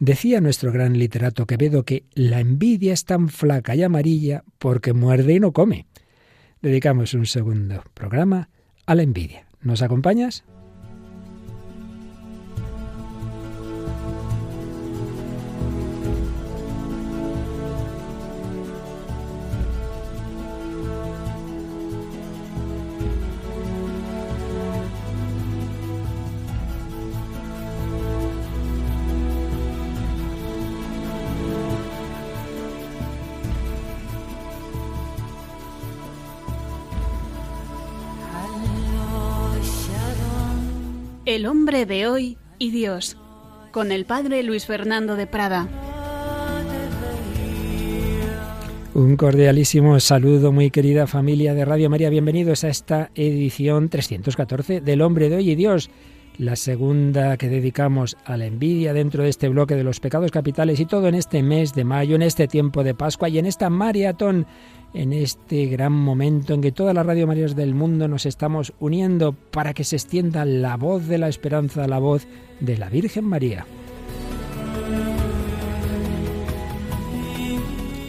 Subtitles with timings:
[0.00, 5.34] Decía nuestro gran literato Quevedo que la envidia es tan flaca y amarilla porque muerde
[5.34, 5.84] y no come.
[6.62, 8.48] Dedicamos un segundo programa
[8.86, 9.46] a la envidia.
[9.60, 10.42] ¿Nos acompañas?
[41.30, 43.16] El hombre de hoy y Dios,
[43.70, 45.68] con el padre Luis Fernando de Prada.
[48.94, 52.10] Un cordialísimo saludo, muy querida familia de Radio María.
[52.10, 55.88] Bienvenidos a esta edición 314 del Hombre de Hoy y Dios,
[56.40, 60.80] la segunda que dedicamos a la envidia dentro de este bloque de los pecados capitales
[60.80, 63.68] y todo en este mes de mayo, en este tiempo de Pascua y en esta
[63.68, 64.46] maratón
[64.94, 69.34] en este gran momento en que todas las Radio Marías del mundo nos estamos uniendo
[69.34, 72.26] para que se extienda la voz de la esperanza, la voz
[72.58, 73.66] de la Virgen María.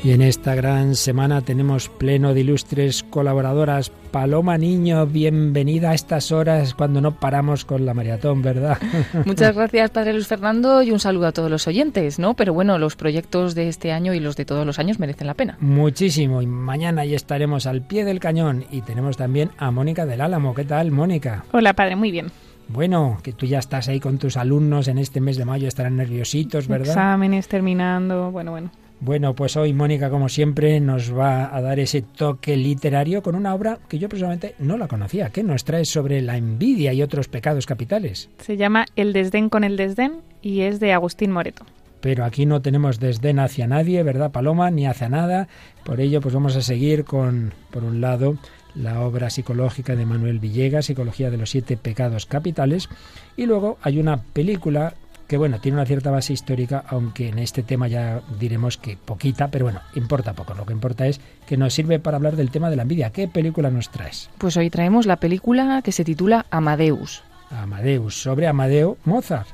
[0.03, 3.91] Y en esta gran semana tenemos pleno de ilustres colaboradoras.
[4.09, 8.79] Paloma Niño, bienvenida a estas horas cuando no paramos con la maratón, ¿verdad?
[9.25, 12.33] Muchas gracias, Padre Luis Fernando, y un saludo a todos los oyentes, ¿no?
[12.33, 15.35] Pero bueno, los proyectos de este año y los de todos los años merecen la
[15.35, 15.57] pena.
[15.59, 20.21] Muchísimo, y mañana ya estaremos al pie del cañón y tenemos también a Mónica del
[20.21, 20.55] Álamo.
[20.55, 21.45] ¿Qué tal, Mónica?
[21.51, 22.31] Hola, Padre, muy bien.
[22.69, 25.97] Bueno, que tú ya estás ahí con tus alumnos en este mes de mayo, estarán
[25.97, 26.87] nerviositos, ¿verdad?
[26.87, 28.71] Exámenes terminando, bueno, bueno.
[29.03, 33.55] Bueno, pues hoy Mónica, como siempre, nos va a dar ese toque literario con una
[33.55, 35.31] obra que yo personalmente no la conocía.
[35.31, 38.29] ¿Qué nos trae sobre la envidia y otros pecados capitales?
[38.37, 41.65] Se llama El desdén con el desdén y es de Agustín Moreto.
[41.99, 44.69] Pero aquí no tenemos desdén hacia nadie, ¿verdad, Paloma?
[44.69, 45.47] Ni hacia nada.
[45.83, 48.37] Por ello, pues vamos a seguir con, por un lado,
[48.75, 52.87] la obra psicológica de Manuel Villegas, Psicología de los Siete Pecados Capitales.
[53.35, 54.93] Y luego hay una película
[55.31, 59.47] que bueno, tiene una cierta base histórica, aunque en este tema ya diremos que poquita,
[59.47, 60.53] pero bueno, importa poco.
[60.55, 63.13] Lo que importa es que nos sirve para hablar del tema de la envidia.
[63.13, 64.29] ¿Qué película nos traes?
[64.39, 67.23] Pues hoy traemos la película que se titula Amadeus.
[67.49, 69.47] Amadeus, sobre Amadeo Mozart,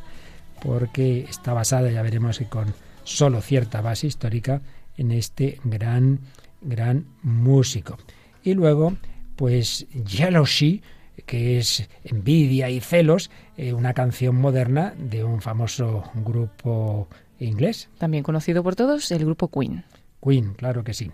[0.64, 2.74] porque está basada, ya veremos que con
[3.04, 4.62] solo cierta base histórica,
[4.98, 6.22] en este gran,
[6.62, 8.00] gran músico.
[8.44, 8.98] Y luego,
[9.36, 10.82] pues Jealousy,
[11.26, 17.08] que es envidia y celos, eh, una canción moderna de un famoso grupo
[17.40, 17.90] inglés.
[17.98, 19.84] También conocido por todos, el grupo Queen.
[20.22, 21.12] Queen, claro que sí.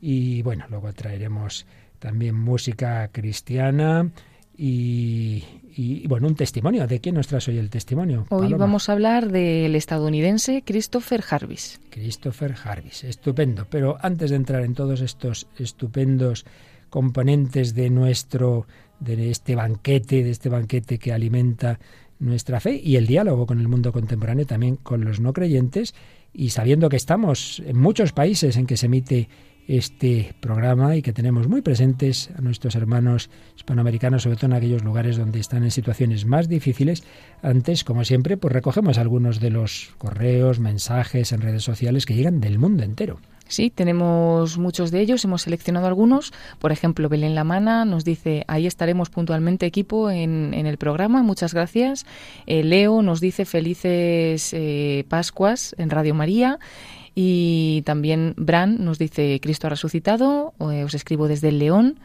[0.00, 1.66] Y bueno, luego traeremos
[1.98, 4.10] también música cristiana
[4.56, 5.44] y,
[5.76, 6.86] y, bueno, un testimonio.
[6.86, 8.26] ¿De quién nos traes hoy el testimonio?
[8.30, 11.80] Hoy vamos a hablar del estadounidense Christopher Jarvis.
[11.90, 13.66] Christopher Jarvis, estupendo.
[13.68, 16.46] Pero antes de entrar en todos estos estupendos
[16.88, 18.66] componentes de nuestro
[19.00, 21.78] de este banquete, de este banquete que alimenta
[22.18, 25.94] nuestra fe y el diálogo con el mundo contemporáneo, también con los no creyentes,
[26.32, 29.28] y sabiendo que estamos en muchos países en que se emite
[29.68, 34.84] este programa y que tenemos muy presentes a nuestros hermanos hispanoamericanos, sobre todo en aquellos
[34.84, 37.02] lugares donde están en situaciones más difíciles.
[37.42, 42.40] Antes, como siempre, pues recogemos algunos de los correos, mensajes en redes sociales que llegan
[42.40, 43.18] del mundo entero.
[43.48, 46.32] Sí, tenemos muchos de ellos, hemos seleccionado algunos.
[46.58, 52.06] Por ejemplo, Belén Lamana nos dice, ahí estaremos puntualmente equipo en, el programa, muchas gracias.
[52.46, 56.58] Eh, Leo nos dice felices eh, Pascuas en Radio María.
[57.18, 61.98] Y también Bran nos dice Cristo ha resucitado, eh, os escribo desde el León.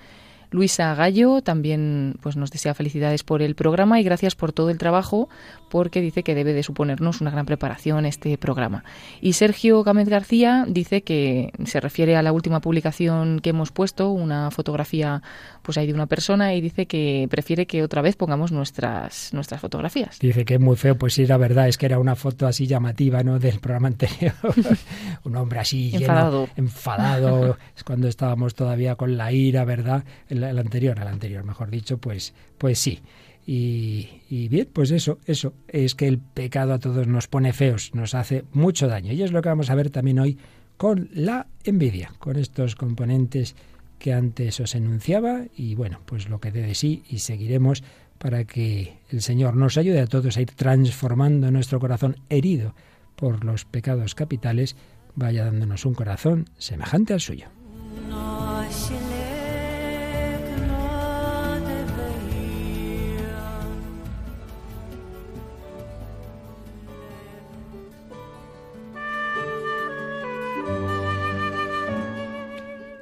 [0.52, 4.78] Luisa Gallo también pues nos desea felicidades por el programa y gracias por todo el
[4.78, 5.30] trabajo
[5.70, 8.84] porque dice que debe de suponernos una gran preparación este programa.
[9.22, 14.10] Y Sergio Gámez García dice que se refiere a la última publicación que hemos puesto,
[14.12, 15.24] una fotografía
[15.62, 19.62] pues ahí de una persona y dice que prefiere que otra vez pongamos nuestras nuestras
[19.62, 20.20] fotografías.
[20.20, 22.68] Dice que es muy feo, pues sí, la verdad es que era una foto así
[22.68, 23.40] llamativa, ¿no?
[23.40, 24.34] del programa anterior.
[25.24, 26.50] Un hombre así enfadado.
[26.56, 30.04] enfadado, es cuando estábamos todavía con la ira, ¿verdad?
[30.30, 33.00] el, anterior, al anterior, mejor dicho, pues, pues sí.
[33.46, 38.14] Y, bien, pues eso, eso, es que el pecado a todos nos pone feos, nos
[38.14, 39.12] hace mucho daño.
[39.12, 40.38] Y es lo que vamos a ver también hoy
[40.78, 43.56] con la envidia, con estos componentes
[44.02, 47.84] que antes os enunciaba y bueno, pues lo que dé de sí y seguiremos
[48.18, 52.74] para que el Señor nos ayude a todos a ir transformando nuestro corazón herido
[53.16, 54.76] por los pecados capitales,
[55.16, 57.48] vaya dándonos un corazón semejante al suyo.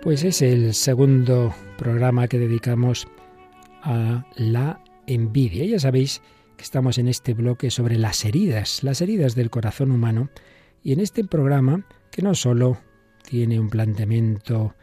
[0.02, 3.06] Pues es el segundo programa que dedicamos
[3.84, 5.66] a la envidia.
[5.66, 6.22] Ya sabéis
[6.56, 10.30] que estamos en este bloque sobre las heridas, las heridas del corazón humano,
[10.84, 12.78] y en este programa, que no solo
[13.24, 14.74] tiene un planteamiento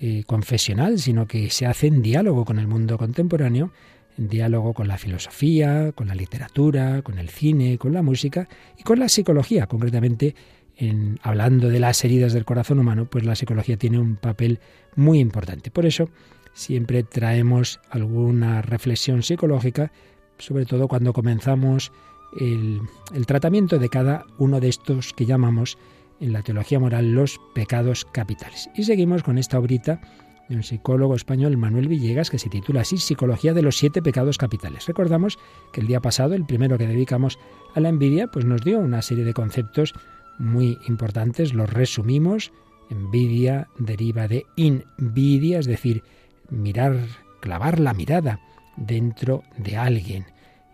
[0.00, 3.70] eh, confesional, sino que se hace en diálogo con el mundo contemporáneo,
[4.16, 8.82] en diálogo con la filosofía, con la literatura, con el cine, con la música y
[8.82, 10.34] con la psicología, concretamente
[10.76, 14.60] en, hablando de las heridas del corazón humano, pues la psicología tiene un papel
[14.96, 15.70] muy importante.
[15.70, 16.08] Por eso
[16.52, 19.92] siempre traemos alguna reflexión psicológica,
[20.38, 21.92] sobre todo cuando comenzamos
[22.38, 22.80] el,
[23.26, 25.78] tratamiento de cada uno de estos que llamamos
[26.20, 28.70] en la teología moral los pecados capitales.
[28.74, 30.00] Y seguimos con esta obrita
[30.48, 34.36] de un psicólogo español, Manuel Villegas, que se titula así Psicología de los siete pecados
[34.36, 34.86] capitales.
[34.86, 35.38] Recordamos
[35.72, 37.38] que el día pasado, el primero que dedicamos
[37.74, 39.94] a la envidia, pues nos dio una serie de conceptos
[40.38, 42.52] muy importantes, los resumimos.
[42.90, 46.02] Envidia deriva de invidia, es decir,
[46.50, 46.98] mirar,
[47.40, 48.40] clavar la mirada
[48.76, 50.26] dentro de alguien.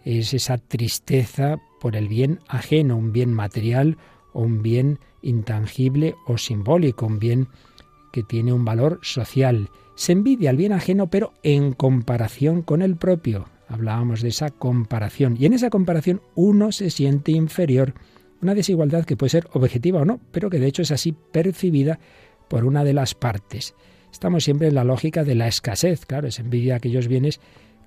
[0.05, 3.97] Es esa tristeza por el bien ajeno, un bien material
[4.33, 7.49] o un bien intangible o simbólico, un bien
[8.13, 9.69] que tiene un valor social.
[9.95, 13.49] Se envidia al bien ajeno, pero en comparación con el propio.
[13.69, 15.37] Hablábamos de esa comparación.
[15.39, 17.95] Y en esa comparación uno se siente inferior
[18.43, 21.99] una desigualdad que puede ser objetiva o no, pero que de hecho es así percibida
[22.49, 23.75] por una de las partes.
[24.13, 27.41] Estamos siempre en la lógica de la escasez, claro, es envidia aquellos bienes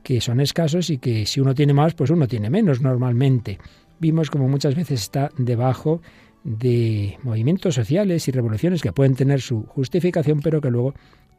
[0.03, 3.57] que son escasos y que si uno tiene más, pues uno tiene menos normalmente.
[3.99, 6.01] Vimos como muchas veces está debajo
[6.43, 10.93] de movimientos sociales y revoluciones que pueden tener su justificación, pero que luego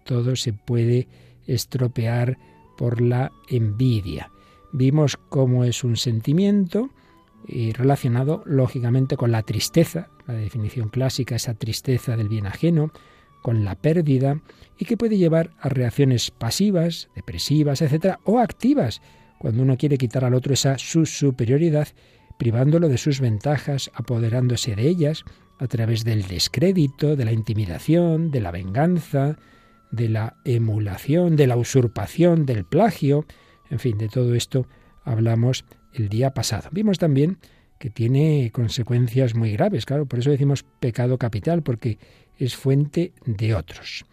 [0.05, 1.09] todo se puede
[1.47, 2.39] estropear
[2.77, 4.31] por la envidia.
[4.73, 6.91] Vimos cómo es un sentimiento
[7.47, 12.91] y relacionado lógicamente con la tristeza, la definición clásica, esa tristeza del bien ajeno,
[13.43, 14.41] con la pérdida
[14.79, 19.03] y que puede llevar a reacciones pasivas, depresivas, etcétera, o activas,
[19.39, 21.89] cuando uno quiere quitar al otro esa su superioridad,
[22.39, 25.25] privándolo de sus ventajas, apoderándose de ellas
[25.59, 29.37] a través del descrédito, de la intimidación, de la venganza,
[29.91, 33.27] de la emulación, de la usurpación, del plagio,
[33.71, 34.67] en fin, de todo esto
[35.05, 35.65] hablamos
[35.95, 36.69] el día pasado.
[36.73, 37.39] Vimos también
[37.79, 41.99] que tiene consecuencias muy graves, claro, por eso decimos pecado capital, porque
[42.39, 44.05] es fuente de otros.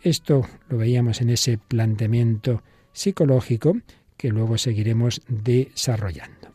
[0.00, 2.62] Esto lo veíamos en ese planteamiento
[2.92, 3.76] psicológico
[4.16, 6.50] que luego seguiremos desarrollando.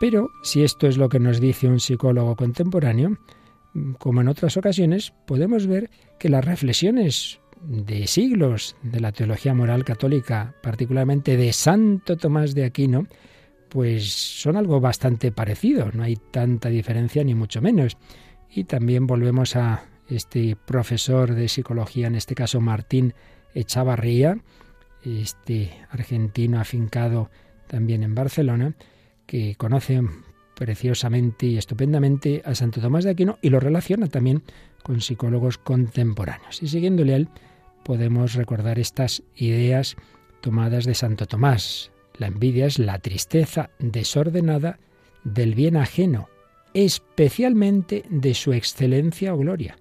[0.00, 3.18] Pero si esto es lo que nos dice un psicólogo contemporáneo,
[3.98, 9.84] como en otras ocasiones, podemos ver que las reflexiones de siglos de la teología moral
[9.84, 13.06] católica, particularmente de Santo Tomás de Aquino,
[13.68, 17.96] pues son algo bastante parecido, no hay tanta diferencia ni mucho menos.
[18.50, 23.14] Y también volvemos a este profesor de psicología, en este caso Martín
[23.54, 24.38] Echavarría,
[25.04, 27.30] este argentino afincado
[27.68, 28.74] también en Barcelona,
[29.26, 30.02] que conoce
[30.60, 34.42] preciosamente y estupendamente a Santo Tomás de Aquino y lo relaciona también
[34.82, 36.62] con psicólogos contemporáneos.
[36.62, 37.28] Y siguiéndole a él,
[37.82, 39.96] podemos recordar estas ideas
[40.42, 41.92] tomadas de Santo Tomás.
[42.18, 44.78] La envidia es la tristeza desordenada
[45.24, 46.28] del bien ajeno,
[46.74, 49.78] especialmente de su excelencia o gloria.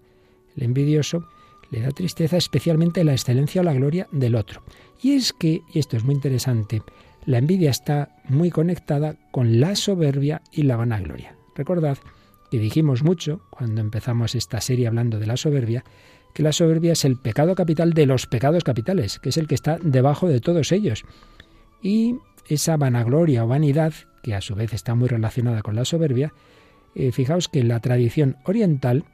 [0.56, 1.28] El envidioso
[1.72, 4.64] le da tristeza especialmente la excelencia o la gloria del otro.
[5.02, 6.82] Y es que, y esto es muy interesante,
[7.26, 11.36] la envidia está muy conectada con la soberbia y la vanagloria.
[11.56, 11.98] Recordad
[12.50, 15.84] que dijimos mucho cuando empezamos esta serie hablando de la soberbia,
[16.34, 19.56] que la soberbia es el pecado capital de los pecados capitales, que es el que
[19.56, 21.04] está debajo de todos ellos.
[21.82, 22.16] Y
[22.48, 23.94] esa vanagloria o vanidad,
[24.24, 26.34] que a su vez está muy relacionada con la soberbia,
[26.96, 29.06] eh, fijaos que la tradición oriental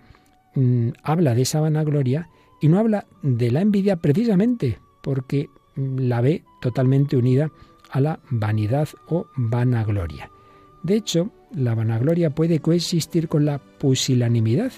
[0.56, 2.30] mm, habla de esa vanagloria
[2.62, 7.52] y no habla de la envidia precisamente porque mm, la ve totalmente unida
[7.90, 10.30] a la vanidad o vanagloria.
[10.84, 14.72] De hecho, la vanagloria puede coexistir con la pusilanimidad,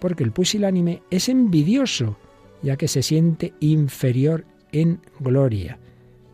[0.00, 2.16] porque el pusilánime es envidioso,
[2.62, 5.78] ya que se siente inferior en gloria.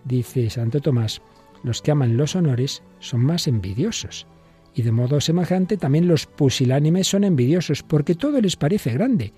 [0.05, 1.21] Dice Santo Tomás,
[1.62, 4.27] los que aman los honores son más envidiosos.
[4.75, 9.33] Y de modo semejante también los pusilánimes son envidiosos, porque todo les parece grande,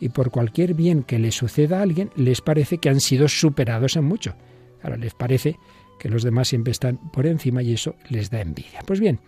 [0.00, 3.96] y por cualquier bien que les suceda a alguien les parece que han sido superados
[3.96, 4.34] en mucho.
[4.82, 5.56] Ahora les parece
[5.98, 8.80] que los demás siempre están por encima y eso les da envidia.
[8.86, 9.20] Pues bien,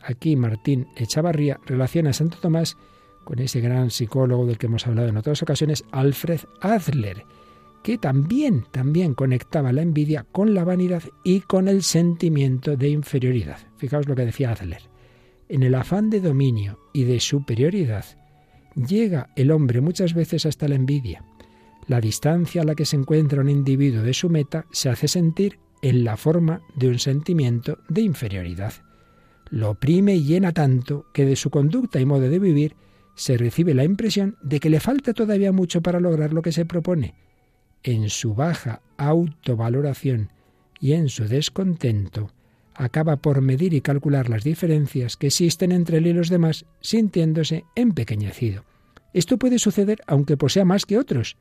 [0.00, 2.76] aquí Martín Echavarría relaciona a Santo Tomás
[3.24, 7.24] con ese gran psicólogo del que hemos hablado en otras ocasiones, Alfred Adler,
[7.82, 13.58] que también, también conectaba la envidia con la vanidad y con el sentimiento de inferioridad.
[13.76, 14.82] Fijaos lo que decía Adler.
[15.48, 18.04] en el afán de dominio y de superioridad,
[18.74, 21.24] llega el hombre muchas veces hasta la envidia.
[21.86, 25.58] La distancia a la que se encuentra un individuo de su meta se hace sentir
[25.84, 28.72] en la forma de un sentimiento de inferioridad.
[29.50, 32.74] Lo oprime y llena tanto que de su conducta y modo de vivir
[33.14, 36.64] se recibe la impresión de que le falta todavía mucho para lograr lo que se
[36.64, 37.14] propone.
[37.82, 40.30] En su baja autovaloración
[40.80, 42.30] y en su descontento,
[42.74, 47.66] acaba por medir y calcular las diferencias que existen entre él y los demás, sintiéndose
[47.74, 48.64] empequeñecido.
[49.12, 51.36] Esto puede suceder aunque posea más que otros.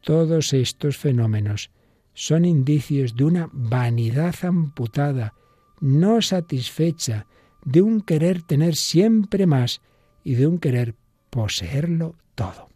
[0.00, 1.70] Todos estos fenómenos
[2.16, 5.34] son indicios de una vanidad amputada,
[5.80, 7.26] no satisfecha,
[7.62, 9.82] de un querer tener siempre más
[10.24, 10.94] y de un querer
[11.28, 12.70] poseerlo todo.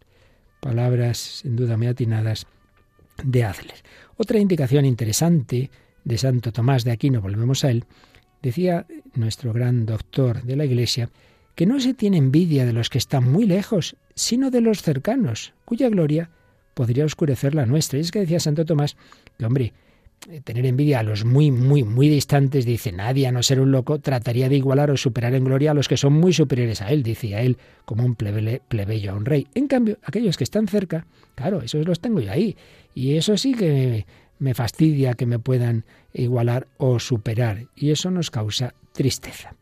[0.59, 2.45] Palabras sin duda muy atinadas
[3.23, 3.81] de Adler.
[4.15, 5.71] Otra indicación interesante
[6.03, 7.85] de Santo Tomás de Aquino, volvemos a él,
[8.43, 11.09] decía nuestro gran doctor de la Iglesia,
[11.55, 15.55] que no se tiene envidia de los que están muy lejos, sino de los cercanos,
[15.65, 16.29] cuya gloria
[16.81, 17.99] podría oscurecer la nuestra.
[17.99, 18.97] Y es que decía Santo Tomás
[19.37, 19.71] que, hombre,
[20.43, 23.99] tener envidia a los muy, muy, muy distantes, dice nadie, a no ser un loco,
[23.99, 27.03] trataría de igualar o superar en gloria a los que son muy superiores a él,
[27.03, 29.45] decía él, como un plebeyo a un rey.
[29.53, 32.57] En cambio, aquellos que están cerca, claro, esos los tengo yo ahí.
[32.95, 34.07] Y eso sí que
[34.39, 35.85] me fastidia que me puedan
[36.15, 39.53] igualar o superar, y eso nos causa tristeza.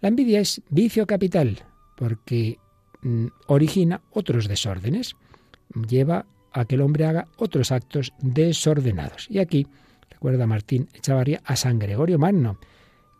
[0.00, 1.58] La envidia es vicio capital,
[1.94, 2.56] porque
[3.02, 5.14] mm, origina otros desórdenes,
[5.86, 9.26] lleva a que el hombre haga otros actos desordenados.
[9.30, 9.66] Y aquí,
[10.10, 12.58] recuerda Martín Echavarría, a San Gregorio Magno.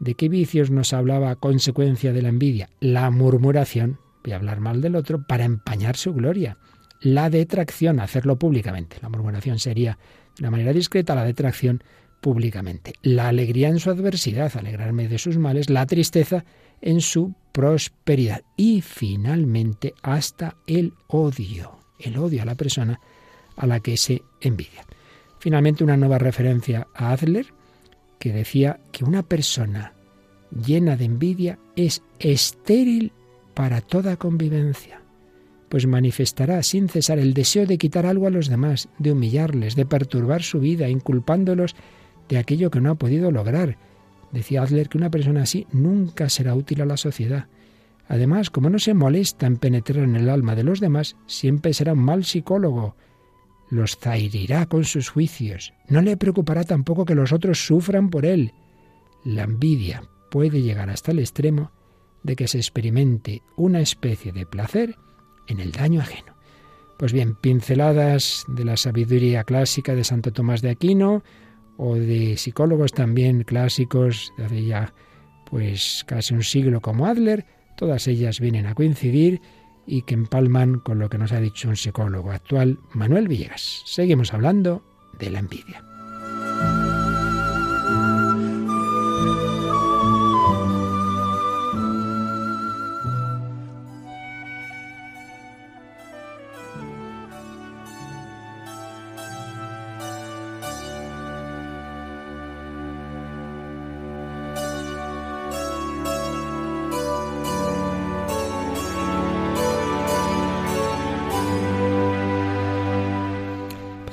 [0.00, 2.68] ¿De qué vicios nos hablaba a consecuencia de la envidia?
[2.80, 6.58] La murmuración, voy a hablar mal del otro, para empañar su gloria.
[7.00, 8.98] La detracción, hacerlo públicamente.
[9.02, 9.98] La murmuración sería
[10.36, 11.82] de una manera discreta, la detracción
[12.20, 12.94] públicamente.
[13.02, 16.44] La alegría en su adversidad, alegrarme de sus males, la tristeza
[16.80, 18.42] en su prosperidad.
[18.56, 23.00] Y finalmente hasta el odio, el odio a la persona
[23.58, 24.86] a la que se envidia.
[25.38, 27.46] Finalmente una nueva referencia a Adler,
[28.18, 29.92] que decía que una persona
[30.50, 33.12] llena de envidia es estéril
[33.54, 35.02] para toda convivencia
[35.68, 39.86] pues manifestará sin cesar el deseo de quitar algo a los demás, de humillarles, de
[39.86, 41.76] perturbar su vida, inculpándolos
[42.28, 43.76] de aquello que no ha podido lograr.
[44.32, 47.46] Decía Adler que una persona así nunca será útil a la sociedad.
[48.08, 51.92] Además, como no se molesta en penetrar en el alma de los demás, siempre será
[51.92, 52.96] un mal psicólogo.
[53.70, 55.72] Los zairirá con sus juicios.
[55.88, 58.52] No le preocupará tampoco que los otros sufran por él.
[59.24, 61.70] La envidia puede llegar hasta el extremo
[62.22, 64.96] de que se experimente una especie de placer
[65.46, 66.34] en el daño ajeno.
[66.98, 71.22] Pues bien, pinceladas de la sabiduría clásica de Santo Tomás de Aquino
[71.76, 74.92] o de psicólogos también clásicos de hace ya
[75.48, 77.46] pues casi un siglo como Adler,
[77.76, 79.40] todas ellas vienen a coincidir
[79.88, 83.82] y que empalman con lo que nos ha dicho un psicólogo actual, Manuel Villegas.
[83.86, 84.82] Seguimos hablando
[85.18, 85.87] de la envidia.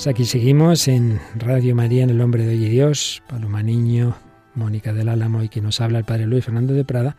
[0.05, 4.15] Pues aquí seguimos en Radio María, en El Hombre de Hoy Dios, Paloma Niño,
[4.53, 7.17] Mónica del Álamo y que nos habla el Padre Luis Fernando de Prada,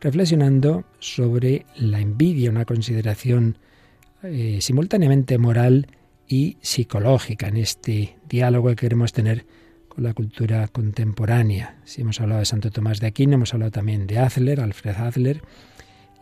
[0.00, 3.58] reflexionando sobre la envidia, una consideración
[4.22, 5.88] eh, simultáneamente moral
[6.26, 9.44] y psicológica en este diálogo que queremos tener
[9.88, 11.82] con la cultura contemporánea.
[11.84, 15.42] Si hemos hablado de Santo Tomás de Aquino, hemos hablado también de Adler, Alfred Adler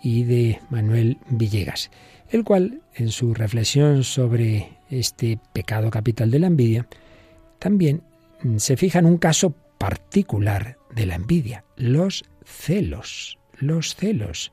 [0.02, 1.93] y de Manuel Villegas,
[2.31, 6.87] el cual en su reflexión sobre este pecado capital de la envidia,
[7.59, 8.02] también
[8.42, 14.52] mm, se fija en un caso particular de la envidia, los celos, los celos,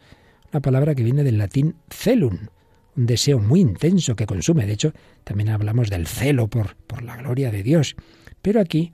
[0.51, 2.47] una palabra que viene del latín celum,
[2.95, 4.65] un deseo muy intenso que consume.
[4.65, 7.95] De hecho, también hablamos del celo por, por la gloria de Dios.
[8.41, 8.91] Pero aquí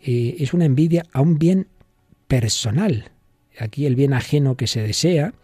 [0.00, 1.68] eh, es una envidia a un bien
[2.26, 3.12] personal.
[3.58, 5.34] Aquí el bien ajeno que se desea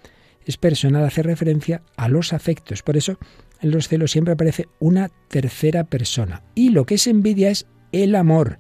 [0.45, 2.83] es personal, hace referencia a los afectos.
[2.83, 3.19] Por eso
[3.61, 6.43] en los celos siempre aparece una tercera persona.
[6.55, 8.59] Y lo que es envidia es el amor,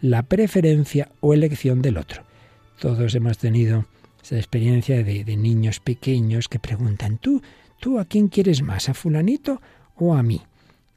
[0.00, 2.24] la preferencia o elección del otro.
[2.80, 3.86] Todos hemos tenido
[4.22, 7.42] esa experiencia de, niños pequeños que preguntan, ¿tú,
[7.80, 9.60] tú a quién quieres más, a fulanito
[9.96, 10.42] o a mí?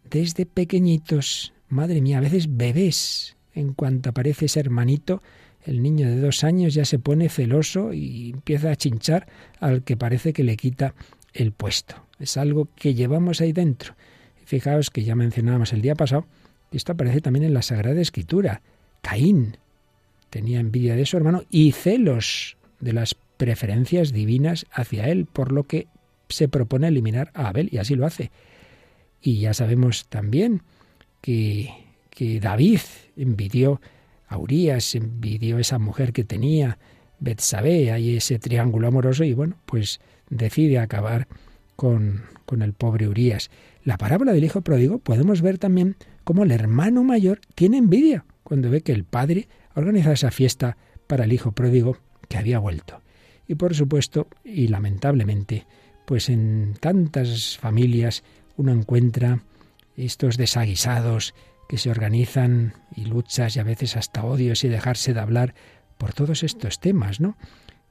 [0.10, 5.22] Desde pequeñitos, madre mía, a veces bebés, en cuanto aparece ese hermanito,
[5.64, 9.28] el niño de dos años ya se pone celoso y empieza a chinchar
[9.60, 10.94] al que parece que le quita
[11.34, 12.05] el puesto.
[12.20, 13.96] Es algo que llevamos ahí dentro.
[14.46, 16.28] Fijaos que ya mencionábamos el día pasado,
[16.72, 18.62] que esto aparece también en la Sagrada Escritura.
[19.02, 19.58] Caín
[20.30, 25.64] tenía envidia de su hermano y celos de las preferencias divinas hacia él, por lo
[25.64, 25.88] que
[26.30, 28.32] se propone eliminar a Abel, y así lo hace.
[29.22, 30.62] Y ya sabemos también
[31.22, 31.70] que,
[32.10, 32.80] que David
[33.16, 33.82] envidió
[34.28, 36.78] a Urias, envidió esa mujer que tenía,
[37.20, 41.28] Betsabé, hay ese triángulo amoroso, y bueno, pues decide acabar
[41.76, 43.50] con, con el pobre Urias.
[43.84, 48.70] La parábola del hijo pródigo podemos ver también cómo el hermano mayor tiene envidia cuando
[48.70, 50.78] ve que el padre organiza esa fiesta
[51.08, 53.02] para el hijo pródigo que había vuelto.
[53.48, 55.66] Y por supuesto, y lamentablemente,
[56.06, 58.24] pues en tantas familias
[58.58, 59.42] uno encuentra
[59.98, 61.34] estos desaguisados
[61.68, 65.56] que se organizan y luchas y a veces hasta odios y dejarse de hablar
[65.98, 67.38] por todos estos temas, ¿no?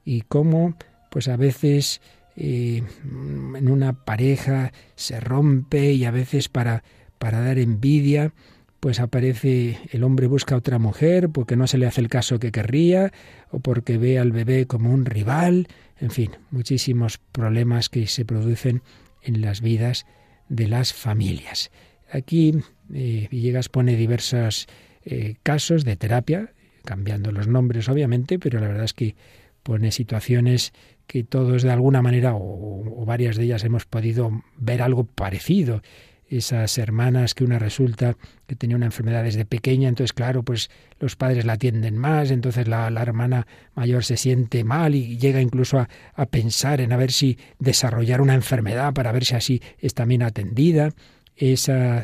[0.03, 0.75] Y cómo,
[1.09, 2.01] pues a veces
[2.35, 6.83] eh, en una pareja se rompe y a veces para,
[7.17, 8.33] para dar envidia,
[8.79, 12.39] pues aparece el hombre busca a otra mujer porque no se le hace el caso
[12.39, 13.11] que querría
[13.49, 15.67] o porque ve al bebé como un rival,
[15.99, 18.83] en fin, muchísimos problemas que se producen
[19.23, 20.05] en las vidas
[20.49, 21.71] de las familias.
[22.11, 22.53] Aquí
[22.93, 24.67] eh, Villegas pone diversos
[25.03, 29.15] eh, casos de terapia, cambiando los nombres obviamente, pero la verdad es que
[29.63, 30.73] pone situaciones
[31.07, 35.81] que todos de alguna manera o, o varias de ellas hemos podido ver algo parecido
[36.27, 40.69] esas hermanas que una resulta que tenía una enfermedad desde pequeña, entonces claro, pues
[40.99, 43.45] los padres la atienden más, entonces la, hermana
[43.75, 48.21] mayor se siente mal y llega incluso a, a, pensar en a ver si desarrollar
[48.21, 50.93] una enfermedad para ver si así es también atendida.
[51.35, 52.03] Esa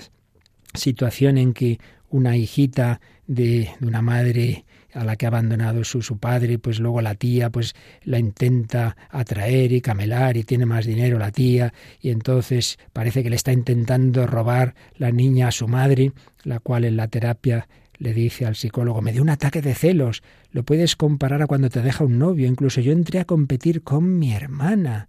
[0.73, 1.79] situación en que
[2.09, 6.79] una hijita de, de una madre a la que ha abandonado su, su padre, pues
[6.79, 11.73] luego la tía pues la intenta atraer y camelar y tiene más dinero la tía
[11.99, 16.11] y entonces parece que le está intentando robar la niña a su madre,
[16.43, 20.23] la cual en la terapia le dice al psicólogo, me dio un ataque de celos,
[20.51, 24.17] lo puedes comparar a cuando te deja un novio, incluso yo entré a competir con
[24.17, 25.07] mi hermana.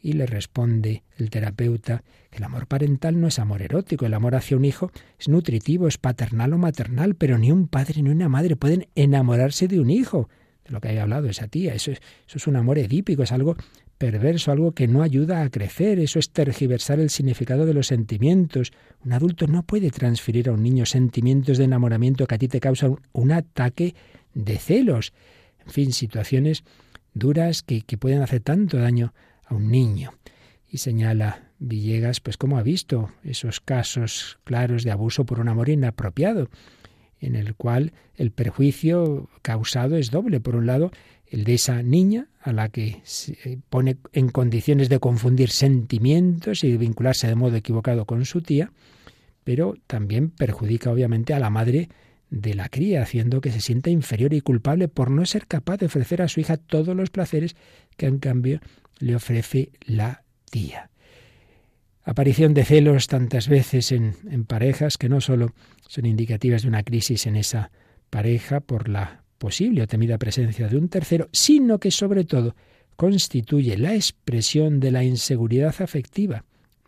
[0.00, 4.36] Y le responde el terapeuta que el amor parental no es amor erótico, el amor
[4.36, 8.28] hacia un hijo es nutritivo, es paternal o maternal, pero ni un padre ni una
[8.28, 10.28] madre pueden enamorarse de un hijo,
[10.64, 11.74] de lo que había hablado esa tía.
[11.74, 13.56] Eso es, eso es un amor edípico, es algo
[13.98, 18.72] perverso, algo que no ayuda a crecer, eso es tergiversar el significado de los sentimientos.
[19.04, 22.60] Un adulto no puede transferir a un niño sentimientos de enamoramiento que a ti te
[22.60, 23.94] causan un ataque
[24.34, 25.12] de celos.
[25.66, 26.62] En fin, situaciones
[27.12, 29.12] duras que, que pueden hacer tanto daño
[29.48, 30.12] a un niño.
[30.70, 35.68] Y señala Villegas, pues cómo ha visto esos casos claros de abuso por un amor
[35.68, 36.50] inapropiado,
[37.20, 40.40] en el cual el perjuicio causado es doble.
[40.40, 40.92] Por un lado,
[41.26, 46.76] el de esa niña a la que se pone en condiciones de confundir sentimientos y
[46.76, 48.72] vincularse de modo equivocado con su tía,
[49.42, 51.88] pero también perjudica obviamente a la madre
[52.30, 55.86] de la cría, haciendo que se sienta inferior y culpable por no ser capaz de
[55.86, 57.56] ofrecer a su hija todos los placeres
[57.96, 58.60] que en cambio
[58.98, 60.90] le ofrece la tía.
[62.04, 64.14] Aparición de celos tantas veces en,
[64.46, 65.52] parejas que no solo
[65.86, 67.70] son indicativas de una crisis en esa
[68.08, 72.56] pareja por la posible o temida presencia de un tercero, sino que sobre todo
[72.96, 76.44] constituye la expresión de la inseguridad afectiva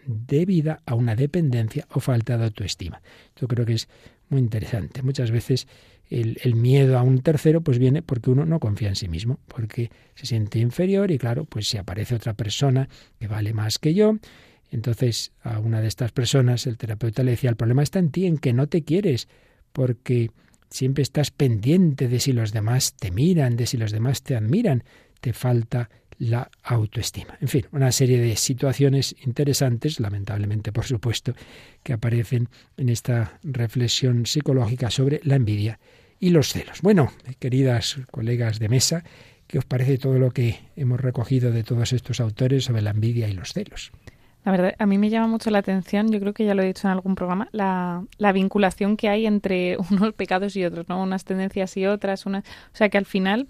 [0.06, 3.02] debida a una dependencia o falta de autoestima.
[3.36, 3.88] Yo creo que es
[4.30, 5.02] muy interesante.
[5.02, 5.68] Muchas veces
[6.10, 9.90] el, miedo a un tercero pues viene porque uno no confía en sí mismo, porque
[10.16, 14.18] se siente inferior y claro, pues si aparece otra persona que vale más que yo,
[14.72, 18.26] entonces a una de estas personas el terapeuta le decía, el problema está en ti,
[18.26, 19.28] en que no te quieres,
[19.72, 20.30] porque
[20.68, 24.82] siempre estás pendiente de si los demás te miran, de si los demás te admiran,
[25.20, 27.38] te falta la autoestima.
[27.40, 31.34] En fin, una serie de situaciones interesantes, lamentablemente por supuesto,
[31.82, 35.78] que aparecen en esta reflexión psicológica sobre la envidia
[36.20, 36.82] y los celos.
[36.82, 39.02] Bueno, queridas colegas de mesa,
[39.46, 43.28] ¿qué os parece todo lo que hemos recogido de todos estos autores sobre la envidia
[43.28, 43.90] y los celos?
[44.44, 46.66] La verdad, a mí me llama mucho la atención, yo creo que ya lo he
[46.66, 51.02] dicho en algún programa, la, la vinculación que hay entre unos pecados y otros, ¿no?
[51.02, 53.48] Unas tendencias y otras, una, o sea que al final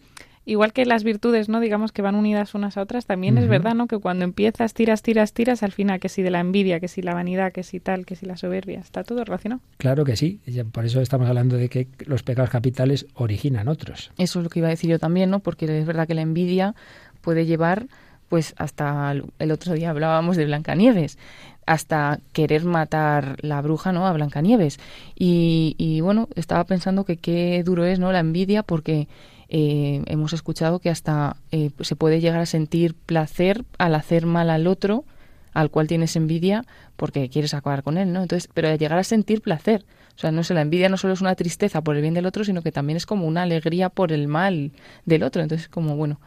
[0.50, 1.60] igual que las virtudes, ¿no?
[1.60, 3.86] Digamos que van unidas unas a otras, también es verdad, ¿no?
[3.86, 7.02] Que cuando empiezas, tiras, tiras, tiras, al final, que si de la envidia, que si
[7.02, 9.60] la vanidad, que si tal, que si la soberbia, está todo relacionado.
[9.76, 10.40] Claro que sí,
[10.72, 14.10] por eso estamos hablando de que los pecados capitales originan otros.
[14.18, 15.38] Eso es lo que iba a decir yo también, ¿no?
[15.38, 16.74] Porque es verdad que la envidia
[17.20, 17.86] puede llevar,
[18.28, 21.16] pues hasta el otro día hablábamos de Blancanieves,
[21.64, 24.04] hasta querer matar la bruja, ¿no?
[24.08, 24.80] A Blancanieves.
[25.14, 28.10] Y, y bueno, estaba pensando que qué duro es, ¿no?
[28.10, 29.06] La envidia, porque
[29.52, 34.48] eh, hemos escuchado que hasta eh, se puede llegar a sentir placer al hacer mal
[34.48, 35.04] al otro,
[35.52, 36.64] al cual tienes envidia
[36.96, 38.22] porque quieres acabar con él, ¿no?
[38.22, 39.84] Entonces, pero llegar a sentir placer.
[40.16, 42.26] O sea, no sé, la envidia no solo es una tristeza por el bien del
[42.26, 44.70] otro, sino que también es como una alegría por el mal
[45.04, 45.42] del otro.
[45.42, 46.20] Entonces, como, bueno,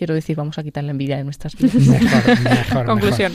[0.00, 1.74] quiero decir, vamos a quitar la envidia de nuestras vidas.
[2.86, 3.34] Conclusión.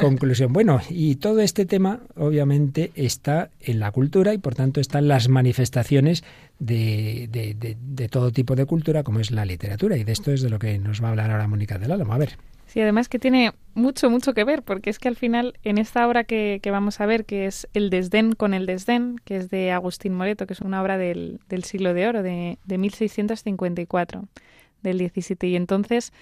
[0.00, 0.52] Conclusión.
[0.52, 5.28] Bueno, y todo este tema obviamente está en la cultura y por tanto están las
[5.28, 6.24] manifestaciones
[6.58, 9.96] de, de, todo tipo de cultura como es la literatura.
[9.96, 12.14] Y de esto es de lo que nos va a hablar ahora Mónica del Álamo.
[12.14, 12.36] A ver.
[12.66, 16.08] Sí, además que tiene mucho, mucho que ver, porque es que al final, en esta
[16.08, 19.50] obra que, que, vamos a ver, que es El desdén con el desdén, que es
[19.50, 24.24] de Agustín Moreto, que es una obra del, del siglo de oro, de, de 1654
[24.82, 25.46] del 17.
[25.46, 26.12] Y entonces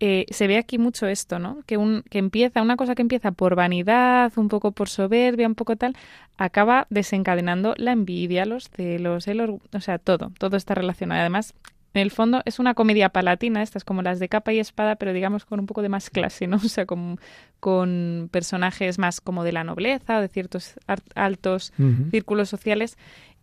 [0.00, 1.62] eh, se ve aquí mucho esto, ¿no?
[1.66, 5.56] Que, un, que empieza, una cosa que empieza por vanidad, un poco por soberbia, un
[5.56, 5.96] poco tal,
[6.36, 11.20] acaba desencadenando la envidia, los celos, el o sea, todo, todo está relacionado.
[11.20, 11.54] Además,
[11.94, 15.12] en el fondo es una comedia palatina, estas como las de capa y espada, pero
[15.12, 16.58] digamos con un poco de más clase, ¿no?
[16.64, 17.18] O sea, con,
[17.58, 20.74] con personajes más como de la nobleza o de ciertos
[21.16, 21.72] altos
[22.10, 22.96] círculos sociales.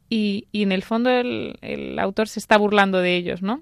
[0.07, 3.61] Y, y, en el fondo el, el autor se está burlando de ellos, ¿no?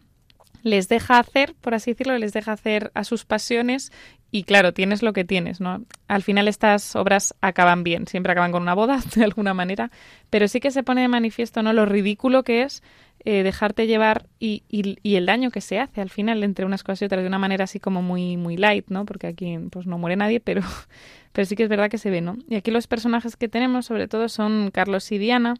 [0.63, 3.91] Les deja hacer, por así decirlo, les deja hacer a sus pasiones
[4.31, 5.85] y claro, tienes lo que tienes, ¿no?
[6.07, 9.91] Al final estas obras acaban bien, siempre acaban con una boda de alguna manera,
[10.31, 11.71] pero sí que se pone de manifiesto, ¿no?
[11.71, 12.81] Lo ridículo que es
[13.25, 17.03] eh, dejarte llevar y, y, el daño que se hace al final entre unas cosas
[17.03, 19.05] y otras de una manera así como muy muy light, ¿no?
[19.05, 20.61] Porque aquí pues no muere nadie, pero
[21.31, 22.37] pero sí que es verdad que se ve, ¿no?
[22.49, 25.55] Y aquí los personajes que tenemos sobre todo son Carlos y Diana.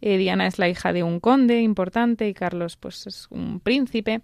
[0.00, 4.22] Eh, Diana es la hija de un conde importante y Carlos pues es un príncipe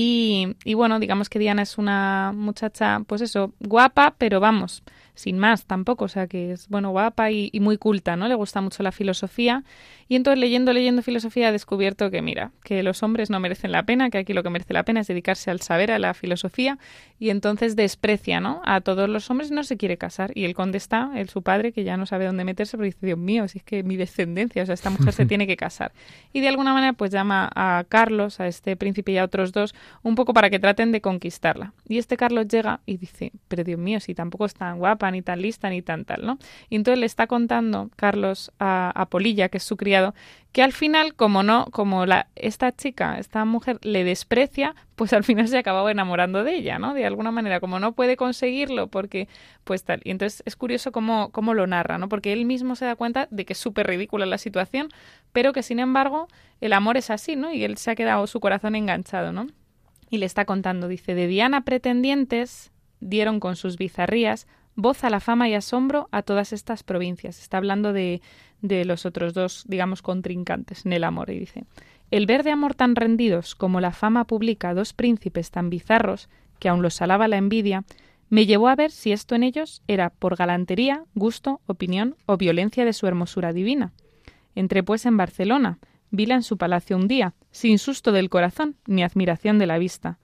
[0.00, 4.84] y, bueno, digamos que Diana es una muchacha, pues eso, guapa, pero vamos,
[5.18, 8.28] sin más tampoco, o sea que es, bueno, guapa y, muy culta, ¿no?
[8.28, 9.64] Le gusta mucho la filosofía
[10.06, 13.82] y entonces leyendo, leyendo filosofía ha descubierto que, mira, que los hombres no merecen la
[13.82, 16.78] pena, que aquí lo que merece la pena es dedicarse al saber, a la filosofía
[17.18, 18.62] y entonces desprecia, ¿no?
[18.64, 21.72] A todos los hombres no se quiere casar y el conde está, el su padre,
[21.72, 24.62] que ya no sabe dónde meterse, pero dice, Dios mío, si es que mi descendencia,
[24.62, 25.90] o sea, esta mujer se tiene que casar.
[26.32, 29.74] Y de alguna manera pues llama a Carlos, a este príncipe y a otros dos,
[30.04, 31.72] un poco para que traten de conquistarla.
[31.88, 35.22] Y este Carlos llega y dice, pero Dios mío, si tampoco es tan guapa ni
[35.22, 36.38] tan lista, ni tan tal, ¿no?
[36.68, 40.14] Y entonces le está contando Carlos a, Polilla, que es su criado,
[40.52, 45.24] que al final, como no, como la, esta chica, esta mujer le desprecia, pues al
[45.24, 46.94] final se acababa enamorando de ella, ¿no?
[46.94, 49.28] De alguna manera, como no puede conseguirlo, porque,
[49.64, 50.00] pues tal.
[50.04, 52.08] Y entonces es curioso cómo, cómo lo narra, ¿no?
[52.08, 54.88] Porque él mismo se da cuenta de que es súper ridícula la situación,
[55.32, 56.28] pero que sin embargo
[56.60, 57.52] el amor es así, ¿no?
[57.52, 59.46] Y él se ha quedado su corazón enganchado, ¿no?
[60.10, 64.46] Y le está contando, dice, de Diana pretendientes dieron con sus bizarrías
[64.78, 67.40] voz a la fama y asombro a todas estas provincias.
[67.40, 68.22] Está hablando de,
[68.62, 71.64] de los otros dos, digamos, contrincantes en el amor, y dice
[72.12, 76.28] El ver de amor tan rendidos como la fama publica dos príncipes tan bizarros,
[76.60, 77.82] que aun los alaba la envidia,
[78.30, 82.84] me llevó a ver si esto en ellos era por galantería, gusto, opinión o violencia
[82.84, 83.92] de su hermosura divina.
[84.54, 85.78] Entré pues en Barcelona,
[86.12, 90.18] vila en su palacio un día, sin susto del corazón ni admiración de la vista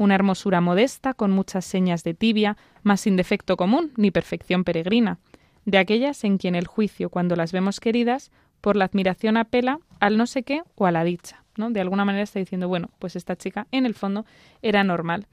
[0.00, 5.18] una hermosura modesta, con muchas señas de tibia, mas sin defecto común ni perfección peregrina,
[5.66, 8.30] de aquellas en quien el juicio, cuando las vemos queridas,
[8.62, 11.44] por la admiración apela al no sé qué o a la dicha.
[11.58, 11.70] ¿no?
[11.70, 14.24] De alguna manera está diciendo, bueno, pues esta chica en el fondo
[14.62, 15.26] era normal.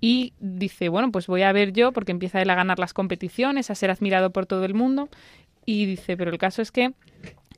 [0.00, 3.68] Y dice, bueno, pues voy a ver yo, porque empieza él a ganar las competiciones,
[3.68, 5.08] a ser admirado por todo el mundo.
[5.66, 6.92] Y dice, pero el caso es que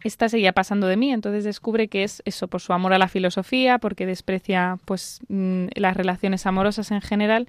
[0.03, 3.09] esta seguía pasando de mí, entonces descubre que es eso, por su amor a la
[3.09, 7.49] filosofía, porque desprecia pues mm, las relaciones amorosas en general.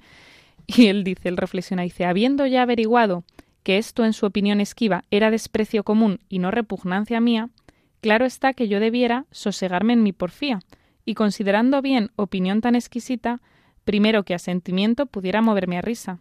[0.66, 3.24] Y él dice, él reflexiona, dice, habiendo ya averiguado
[3.62, 7.48] que esto en su opinión esquiva era desprecio común y no repugnancia mía,
[8.00, 10.60] claro está que yo debiera sosegarme en mi porfía,
[11.04, 13.40] y considerando bien opinión tan exquisita,
[13.84, 16.18] primero que a sentimiento pudiera moverme a risa,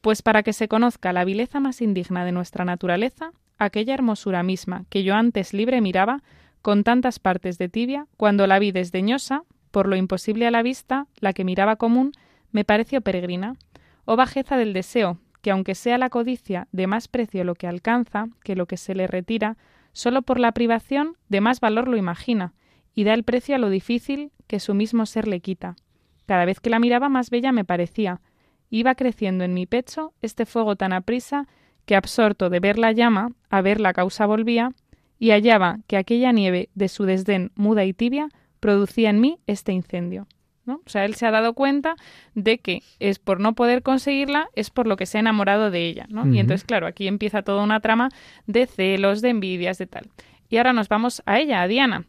[0.00, 4.84] pues para que se conozca la vileza más indigna de nuestra naturaleza, aquella hermosura misma
[4.88, 6.22] que yo antes libre miraba,
[6.62, 11.06] con tantas partes de tibia, cuando la vi desdeñosa, por lo imposible a la vista,
[11.20, 12.12] la que miraba común,
[12.52, 13.56] me pareció peregrina.
[14.04, 18.28] Oh bajeza del deseo, que aunque sea la codicia de más precio lo que alcanza
[18.42, 19.56] que lo que se le retira,
[19.92, 22.54] sólo por la privación de más valor lo imagina,
[22.94, 25.76] y da el precio a lo difícil que su mismo ser le quita.
[26.26, 28.20] Cada vez que la miraba más bella me parecía.
[28.70, 31.46] Iba creciendo en mi pecho este fuego tan aprisa
[31.86, 34.70] que absorto de ver la llama, a ver la causa volvía,
[35.18, 38.28] y hallaba que aquella nieve de su desdén muda y tibia
[38.60, 40.26] producía en mí este incendio.
[40.66, 40.80] ¿no?
[40.86, 41.94] O sea, él se ha dado cuenta
[42.34, 45.86] de que es por no poder conseguirla, es por lo que se ha enamorado de
[45.86, 46.26] ella, ¿no?
[46.32, 48.08] Y entonces, claro, aquí empieza toda una trama
[48.46, 50.08] de celos, de envidias, de tal.
[50.48, 52.06] Y ahora nos vamos a ella, a Diana.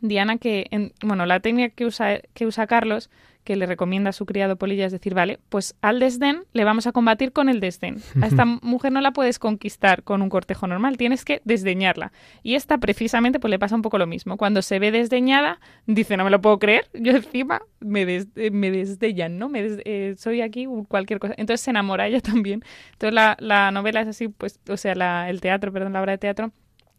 [0.00, 3.10] Diana que, en, bueno, la técnica que usa, que usa Carlos
[3.44, 6.86] que le recomienda a su criado Polilla es decir, vale, pues al desdén le vamos
[6.86, 7.96] a combatir con el desdén.
[8.20, 12.12] A esta mujer no la puedes conquistar con un cortejo normal, tienes que desdeñarla.
[12.42, 14.36] Y esta precisamente pues le pasa un poco lo mismo.
[14.36, 18.70] Cuando se ve desdeñada, dice, no me lo puedo creer, yo encima me, eh, me
[18.70, 19.48] desdeñan, ¿no?
[19.48, 21.34] Me eh, soy aquí cualquier cosa.
[21.36, 22.62] Entonces se enamora ella también.
[22.92, 26.12] Entonces la, la novela es así, pues, o sea, la, el teatro, perdón, la obra
[26.12, 26.52] de teatro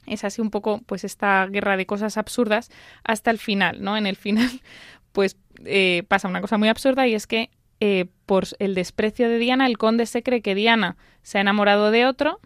[0.05, 2.69] es así un poco pues esta guerra de cosas absurdas
[3.03, 3.97] hasta el final, ¿no?
[3.97, 4.49] En el final
[5.11, 9.39] pues eh, pasa una cosa muy absurda y es que eh, por el desprecio de
[9.39, 12.39] Diana, el conde se cree que Diana se ha enamorado de otro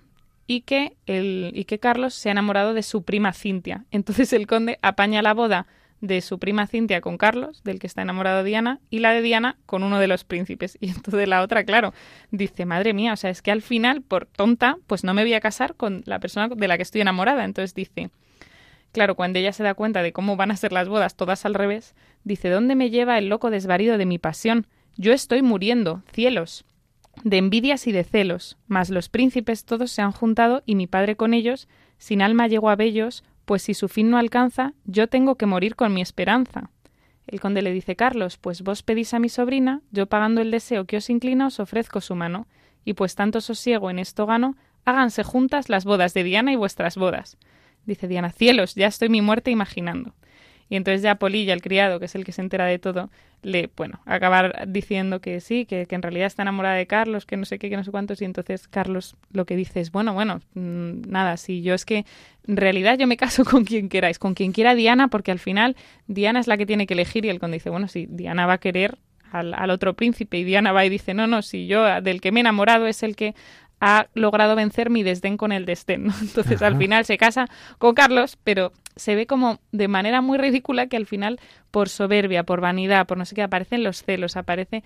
[0.48, 3.86] y que, el, y que Carlos se ha enamorado de su prima Cintia.
[3.92, 5.68] Entonces el conde apaña la boda
[6.02, 9.58] de su prima Cintia con Carlos, del que está enamorado Diana, y la de Diana
[9.66, 10.78] con uno de los príncipes.
[10.86, 11.94] Y entonces la otra, claro,
[12.32, 15.34] dice, madre mía, o sea, es que al final, por tonta, pues no me voy
[15.34, 17.44] a casar con la persona de la que estoy enamorada.
[17.44, 18.10] Entonces dice,
[18.96, 21.54] Claro, cuando ella se da cuenta de cómo van a ser las bodas todas al
[21.54, 24.68] revés, dice ¿Dónde me lleva el loco desvarío de mi pasión?
[24.96, 26.64] Yo estoy muriendo, cielos.
[27.26, 31.18] De envidias y de celos, mas los príncipes todos se han juntado y mi padre
[31.18, 35.36] con ellos, sin alma llego a bellos, pues si su fin no alcanza, yo tengo
[35.36, 36.70] que morir con mi esperanza.
[37.28, 40.86] El conde le dice Carlos, pues vos pedís a mi sobrina, yo pagando el deseo
[40.86, 42.48] que os inclina os ofrezco su mano,
[42.84, 46.98] y pues tanto sosiego en esto gano, háganse juntas las bodas de Diana y vuestras
[46.98, 47.38] bodas.
[47.86, 50.14] Dice Diana, cielos, ya estoy mi muerte imaginando.
[50.70, 53.10] Y entonces ya Polilla, el criado, que es el que se entera de todo,
[53.44, 57.46] le, bueno, acabar diciendo que sí, que, en realidad está enamorada de Carlos, que no
[57.46, 60.42] sé qué, que no sé cuántos, y entonces Carlos lo que dice es, bueno, bueno,
[60.56, 62.06] mm, nada, si yo es que
[62.48, 65.76] en realidad yo me caso con quien queráis, con quien quiera Diana, porque al final
[66.08, 68.54] Diana es la que tiene que elegir y el conde dice, bueno, si Diana va
[68.54, 68.98] a querer
[69.32, 72.32] al, al otro príncipe y Diana va y dice, no, no, si yo del que
[72.32, 73.36] me he enamorado es el que
[73.80, 76.08] ha logrado vencer mi desdén con el desdén.
[76.22, 77.48] Entonces al final se casa
[77.78, 81.40] con Carlos, pero se ve como de manera muy ridícula que al final
[81.72, 84.84] por soberbia, por vanidad, por no sé qué, aparecen los celos, aparece,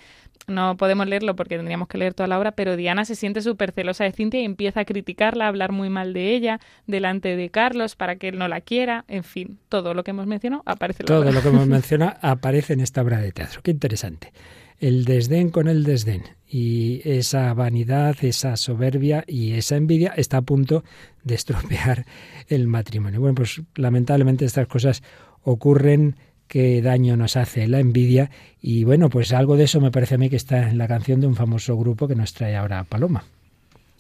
[0.47, 3.71] no podemos leerlo porque tendríamos que leer toda la obra, pero Diana se siente súper
[3.71, 7.49] celosa de Cintia y empieza a criticarla, a hablar muy mal de ella delante de
[7.49, 11.03] Carlos para que él no la quiera, en fin, todo lo que hemos mencionado aparece.
[11.03, 14.31] En todo lo que hemos mencionado aparece en esta obra de teatro, qué interesante
[14.79, 16.23] el desdén con el desdén.
[16.47, 20.83] Y esa vanidad, esa soberbia y esa envidia está a punto
[21.23, 22.05] de estropear
[22.47, 23.19] el matrimonio.
[23.21, 25.03] Bueno, pues lamentablemente estas cosas
[25.43, 26.15] ocurren
[26.47, 30.17] qué daño nos hace la envidia y bueno, pues algo de eso me parece a
[30.17, 33.23] mí que está en la canción de un famoso grupo que nos trae ahora Paloma.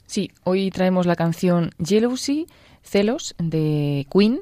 [0.07, 2.47] Sí, hoy traemos la canción Jealousy,
[2.81, 4.39] Celos, de Queen,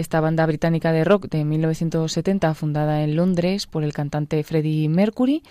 [0.00, 5.42] esta banda británica de rock de 1970 fundada en Londres por el cantante Freddie Mercury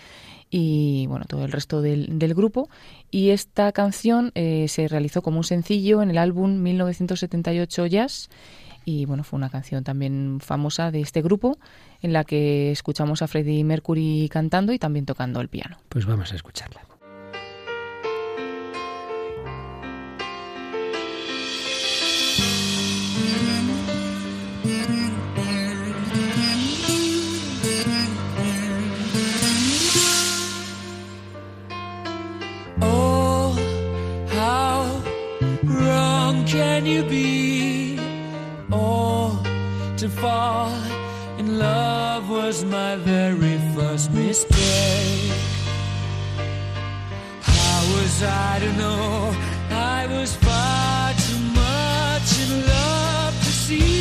[0.49, 2.69] y bueno, todo el resto del, grupo.
[3.11, 8.29] Y esta canción eh, se realizó como un sencillo en el álbum 1978 Jazz.
[8.85, 11.57] Y bueno, fue una canción también famosa de este grupo
[12.01, 15.77] en la que escuchamos a Freddie Mercury cantando y también tocando el piano.
[15.89, 16.88] Pues vamos a escucharla.
[36.49, 37.95] Can you be?
[38.71, 39.39] Oh,
[39.97, 40.73] to fall
[41.37, 45.31] in love was my very first mistake.
[47.41, 49.35] How was I to know
[49.69, 53.98] I was far too much in love to see?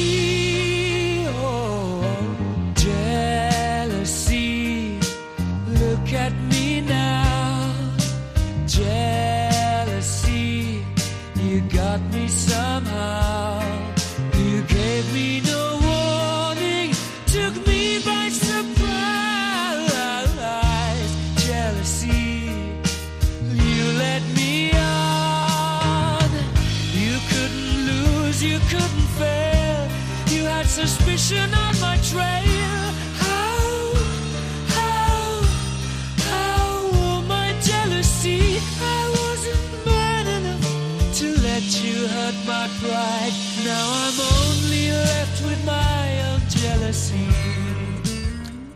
[31.28, 32.48] Trail.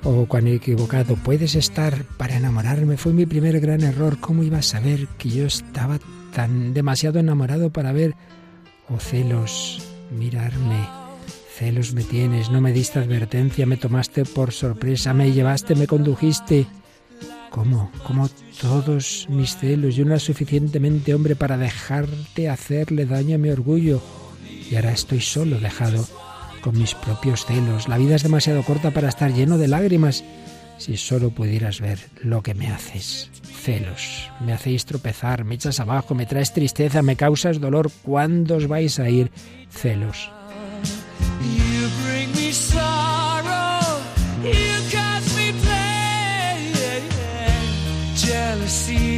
[0.04, 2.96] Oh, cuán equivocado puedes estar para enamorarme.
[2.96, 4.18] Fue mi primer gran error.
[4.20, 5.98] ¿Cómo iba a saber que yo estaba
[6.34, 8.14] tan demasiado enamorado para ver?
[8.88, 11.01] Oh, celos, mirarme.
[11.62, 16.66] Celos me tienes, no me diste advertencia, me tomaste por sorpresa, me llevaste, me condujiste.
[17.50, 17.92] ¿Cómo?
[18.04, 18.28] ¿Cómo
[18.60, 19.94] todos mis celos?
[19.94, 24.02] Yo no era suficientemente hombre para dejarte hacerle daño a mi orgullo.
[24.68, 26.04] Y ahora estoy solo, dejado
[26.62, 27.86] con mis propios celos.
[27.86, 30.24] La vida es demasiado corta para estar lleno de lágrimas.
[30.78, 33.30] Si solo pudieras ver lo que me haces.
[33.44, 34.32] Celos.
[34.44, 37.88] Me hacéis tropezar, me echas abajo, me traes tristeza, me causas dolor.
[38.02, 39.30] ¿Cuándo os vais a ir?
[39.70, 40.28] Celos.
[48.72, 49.11] Si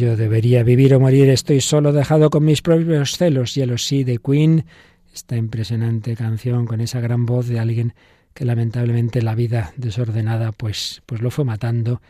[0.00, 3.52] yo debería vivir o morir, estoy solo dejado con mis propios celos.
[3.52, 4.64] sí de Queen,
[5.14, 7.92] esta impresionante canción con esa gran voz de alguien
[8.32, 12.00] que lamentablemente la vida desordenada pues, pues lo fue matando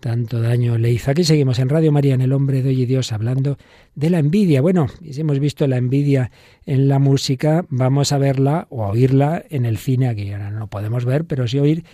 [0.00, 1.12] tanto daño le hizo.
[1.12, 3.58] Aquí seguimos en Radio María, en El Hombre de Hoy y Dios, hablando
[3.94, 4.60] de la envidia.
[4.60, 6.32] Bueno, si hemos visto la envidia
[6.66, 10.66] en la música, vamos a verla o a oírla en el cine, aquí ahora no
[10.66, 11.84] podemos ver, pero sí oír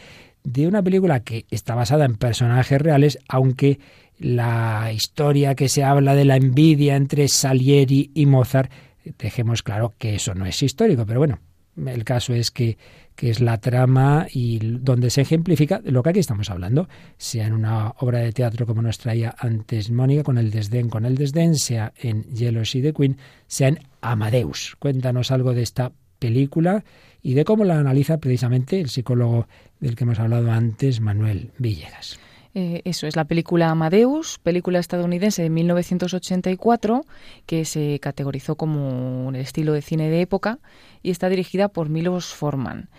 [0.44, 3.78] de una película que está basada en personajes reales, aunque
[4.22, 8.70] la historia que se habla de la envidia entre Salieri y Mozart,
[9.18, 11.40] dejemos claro que eso no es histórico, pero bueno,
[11.76, 12.78] el caso es que
[13.16, 17.52] que es la trama y donde se ejemplifica lo que aquí estamos hablando, sea en
[17.52, 21.56] una obra de teatro como nos traía antes Mónica, con el desdén, con el desdén,
[21.56, 24.76] sea en Jealousy de Queen, sea en Amadeus.
[24.78, 26.85] Cuéntanos algo de esta película
[27.22, 29.46] y de cómo la analiza precisamente el psicólogo
[29.80, 32.18] del que hemos hablado antes, Manuel Villegas.
[32.54, 37.04] Eh, eso es la película Amadeus, película estadounidense de 1984,
[37.46, 40.58] que se categorizó como un estilo de cine de época
[41.02, 42.90] y está dirigida por Milos Forman.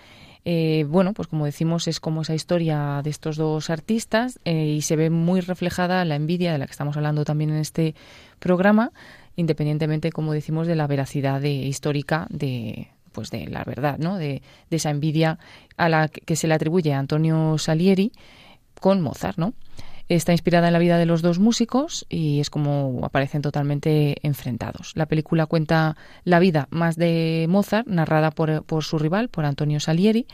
[0.45, 4.81] Eh, bueno, pues como decimos, es como esa historia de estos dos artistas eh, y
[4.81, 7.95] se ve muy reflejada la envidia de la que estamos hablando también en este
[8.39, 8.91] programa,
[9.35, 14.17] independientemente, como decimos, de la veracidad histórica de, pues de la verdad, ¿no?
[14.17, 15.39] De, de, esa envidia
[15.77, 18.11] a la que se le atribuye a Antonio Salieri
[18.83, 19.53] con Mozart, ¿no?
[20.09, 24.91] Está inspirada en la vida de los dos músicos y es como aparecen totalmente enfrentados.
[24.95, 30.27] La película cuenta la vida más de Mozart, narrada por, su rival, por Antonio Salieri,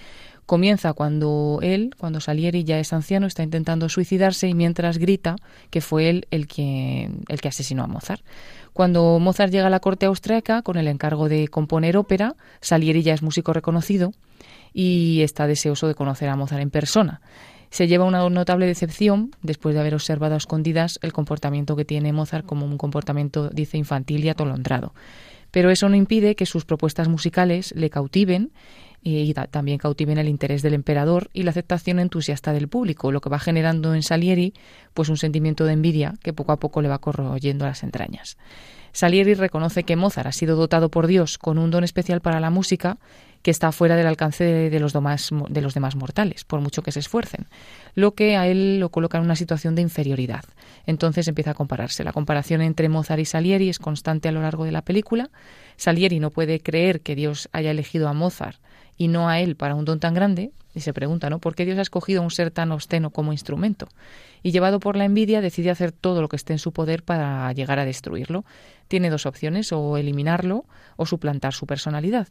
[0.47, 5.35] comienza cuando él, cuando Salieri ya es anciano, está intentando suicidarse y mientras grita
[5.69, 8.25] que fue él el que, el que asesinó a Mozart.
[8.73, 13.13] Cuando Mozart llega a la corte austriaca con el encargo de componer ópera, Salieri ya
[13.13, 14.11] es músico reconocido
[14.73, 17.21] y está deseoso de conocer a Mozart en persona
[17.69, 22.13] se lleva una notable decepción después de haber observado a escondidas el comportamiento que tiene
[22.13, 24.93] Mozart como un comportamiento, dice, infantil y atolondrado.
[25.51, 28.51] Pero eso no impide que sus propuestas musicales le cautiven
[29.03, 33.21] eh, y también cautiven el interés del emperador y la aceptación entusiasta del público, lo
[33.21, 34.53] que va generando en Salieri
[34.93, 38.37] pues un sentimiento de envidia que poco a poco le va corroyendo las entrañas.
[38.91, 42.49] Salieri reconoce que Mozart ha sido dotado por Dios con un don especial para la
[42.49, 42.97] música
[43.41, 46.91] que está fuera del alcance de los, demás, de los demás mortales, por mucho que
[46.91, 47.47] se esfuercen,
[47.95, 50.43] lo que a él lo coloca en una situación de inferioridad.
[50.85, 52.03] Entonces empieza a compararse.
[52.03, 55.29] La comparación entre Mozart y Salieri es constante a lo largo de la película.
[55.77, 58.59] Salieri no puede creer que Dios haya elegido a Mozart
[58.99, 61.39] y no a él para un don tan grande, y se pregunta, ¿no?
[61.39, 63.87] ¿Por qué Dios ha escogido a un ser tan obsceno como instrumento?
[64.43, 67.51] Y llevado por la envidia, decide hacer todo lo que esté en su poder para
[67.53, 68.45] llegar a destruirlo.
[68.87, 70.65] Tiene dos opciones, o eliminarlo
[70.97, 72.27] o suplantar su personalidad.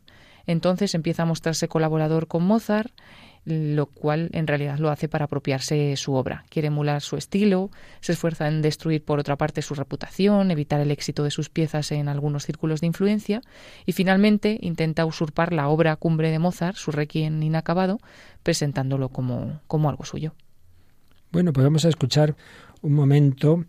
[0.47, 2.93] Entonces empieza a mostrarse colaborador con Mozart,
[3.49, 6.45] lo cual en realidad lo hace para apropiarse su obra.
[6.51, 10.91] Quiere emular su estilo, se esfuerza en destruir por otra parte su reputación, evitar el
[10.91, 13.41] éxito de sus piezas en algunos círculos de influencia
[13.87, 17.99] y finalmente intenta usurpar la obra cumbre de Mozart, su requiem inacabado,
[18.43, 20.35] presentándolo como, como algo suyo.
[21.33, 22.37] Bueno, pues vamos a escuchar
[22.83, 23.64] un momento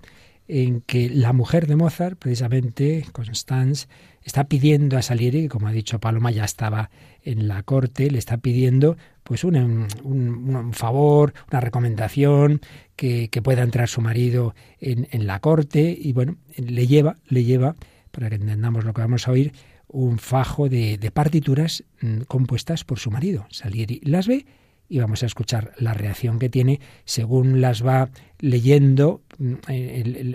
[0.50, 3.88] en que la mujer de Mozart, precisamente Constance,
[4.24, 6.90] está pidiendo a Salieri, que como ha dicho Paloma ya estaba
[7.24, 12.62] en la corte, le está pidiendo pues un, un, favor, una recomendación,
[12.96, 17.76] que, pueda entrar su marido en, en, la corte y bueno, le lleva, le lleva,
[18.10, 19.54] para que entendamos lo que vamos a oír,
[19.88, 23.46] un fajo de, de partituras mm, compuestas por su marido.
[23.52, 24.48] Salieri las ve
[24.90, 28.10] y vamos a escuchar la reacción que tiene según las va
[28.40, 29.22] leyendo.
[29.38, 29.54] Mm,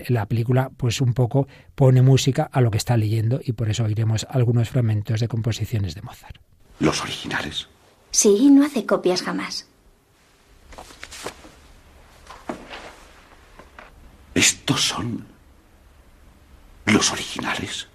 [0.09, 3.85] la película, pues un poco pone música a lo que está leyendo y por eso
[3.85, 6.37] oiremos algunos fragmentos de composiciones de Mozart.
[6.79, 7.69] ¿Los originales?
[8.11, 9.69] Sí, no hace copias jamás.
[14.35, 15.27] ¿Estos son
[16.87, 17.89] los originales?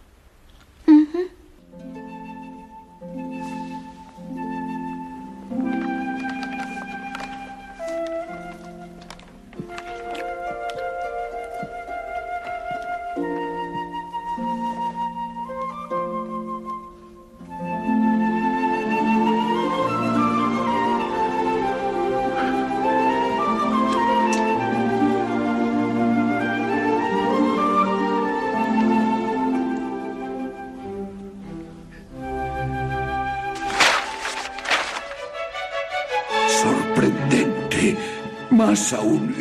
[38.59, 39.33] Más aún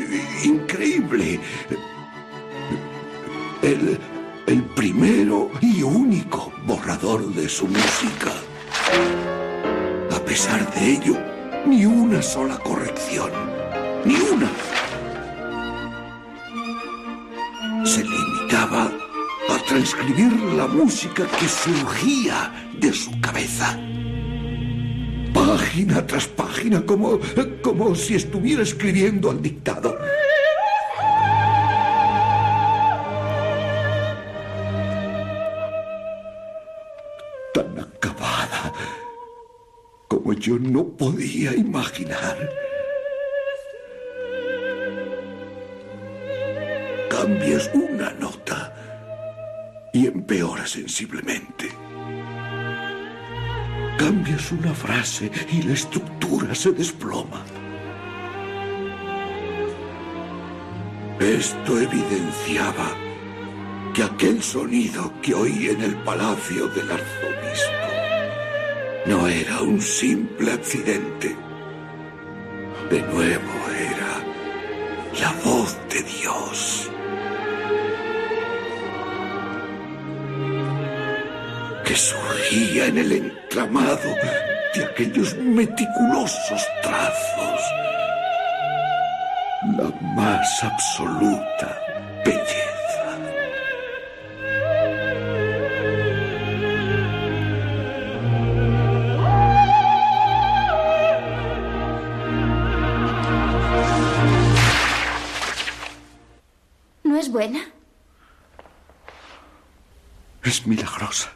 [0.44, 1.40] increíble.
[3.62, 3.98] El,
[4.46, 8.32] el primero y único borrador de su música.
[10.14, 11.16] A pesar de ello,
[11.66, 13.32] ni una sola corrección.
[14.04, 14.50] Ni una.
[17.84, 18.84] Se limitaba
[19.48, 23.76] a transcribir la música que surgía de su cabeza
[25.68, 27.20] página tras página, como,
[27.60, 29.98] como si estuviera escribiendo al dictado.
[37.52, 38.72] Tan acabada
[40.08, 42.36] como yo no podía imaginar.
[47.10, 48.72] Cambias una nota
[49.92, 51.37] y empeora sensiblemente.
[54.38, 57.44] Cambias una frase y la estructura se desploma.
[61.18, 62.88] Esto evidenciaba
[63.94, 67.88] que aquel sonido que oí en el palacio del arzobispo
[69.06, 71.34] no era un simple accidente.
[72.90, 73.52] De nuevo
[73.92, 74.22] era
[75.20, 76.90] la voz de Dios.
[81.88, 81.96] que
[82.50, 84.14] en el entramado
[84.74, 87.60] de aquellos meticulosos trazos.
[89.76, 91.78] La más absoluta
[92.24, 93.18] belleza.
[107.04, 107.60] ¿No es buena?
[110.44, 111.30] Es milagrosa.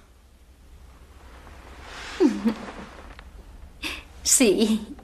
[4.43, 4.97] Sí,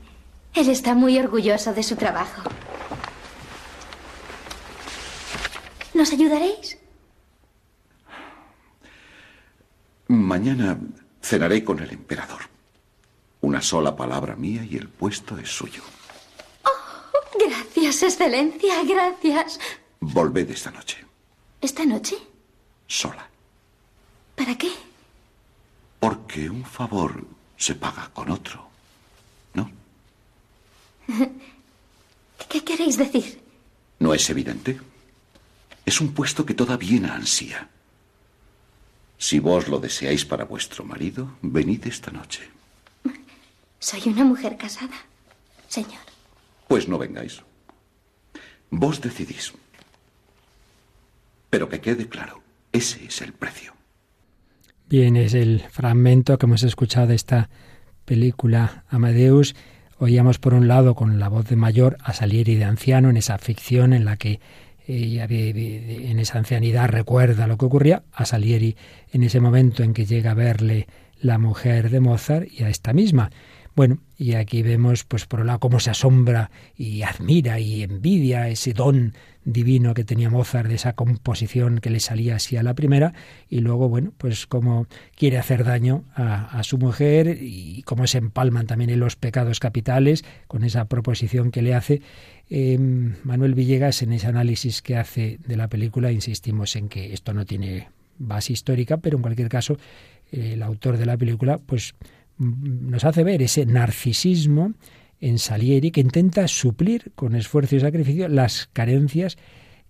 [0.53, 2.43] él está muy orgulloso de su trabajo.
[5.95, 6.77] ¿Nos ayudaréis?
[10.09, 10.77] Mañana
[11.23, 12.41] cenaré con el emperador.
[13.41, 15.85] Una sola palabra mía y el puesto es suyo.
[16.65, 19.61] Oh, gracias, Excelencia, gracias.
[20.01, 21.07] Volved esta noche.
[21.61, 22.17] ¿Esta noche?
[22.89, 23.25] Sola.
[24.35, 24.73] ¿Para qué?
[26.01, 27.25] Porque un favor
[27.57, 28.69] se paga con otro.
[32.49, 33.41] ¿Qué queréis decir?
[33.99, 34.79] ¿No es evidente?
[35.85, 37.69] Es un puesto que toda Viena ansía.
[39.17, 42.49] Si vos lo deseáis para vuestro marido, venid esta noche.
[43.81, 44.95] Soy una mujer casada,
[45.69, 46.01] señor.
[46.69, 47.43] Pues no vengáis.
[48.71, 49.53] Vos decidís.
[51.51, 52.43] Pero que quede claro,
[52.73, 53.73] ese es el precio.
[54.89, 57.49] Bien, es el fragmento que hemos escuchado de esta
[58.05, 59.55] película Amadeus.
[60.01, 63.37] Oíamos por un lado con la voz de mayor a Salieri de anciano en esa
[63.37, 64.39] ficción en la que
[64.87, 68.77] ella en esa ancianidad recuerda lo que ocurría, a Salieri
[69.13, 70.87] en ese momento en que llega a verle
[71.21, 73.31] la mujer de Mozart y a esta misma.
[73.79, 78.49] Bueno, y aquí vemos, pues por un lado, cómo se asombra y admira y envidia
[78.49, 79.15] ese don
[79.45, 83.13] divino que tenía Mozart de esa composición que le salía así a la primera,
[83.49, 88.67] y luego, bueno, pues cómo quiere hacer daño a, su mujer y cómo se empalman
[88.67, 92.03] también en los pecados capitales con esa proposición que le hace.
[92.51, 97.33] Em, Manuel Villegas, en ese análisis que hace de la película, insistimos en que esto
[97.33, 99.79] no tiene base histórica, pero en cualquier caso,
[100.33, 101.95] el autor de la película, pues
[102.39, 104.75] nos hace ver ese narcisismo
[105.21, 109.37] en Salieri que intenta suplir con esfuerzo y sacrificio las carencias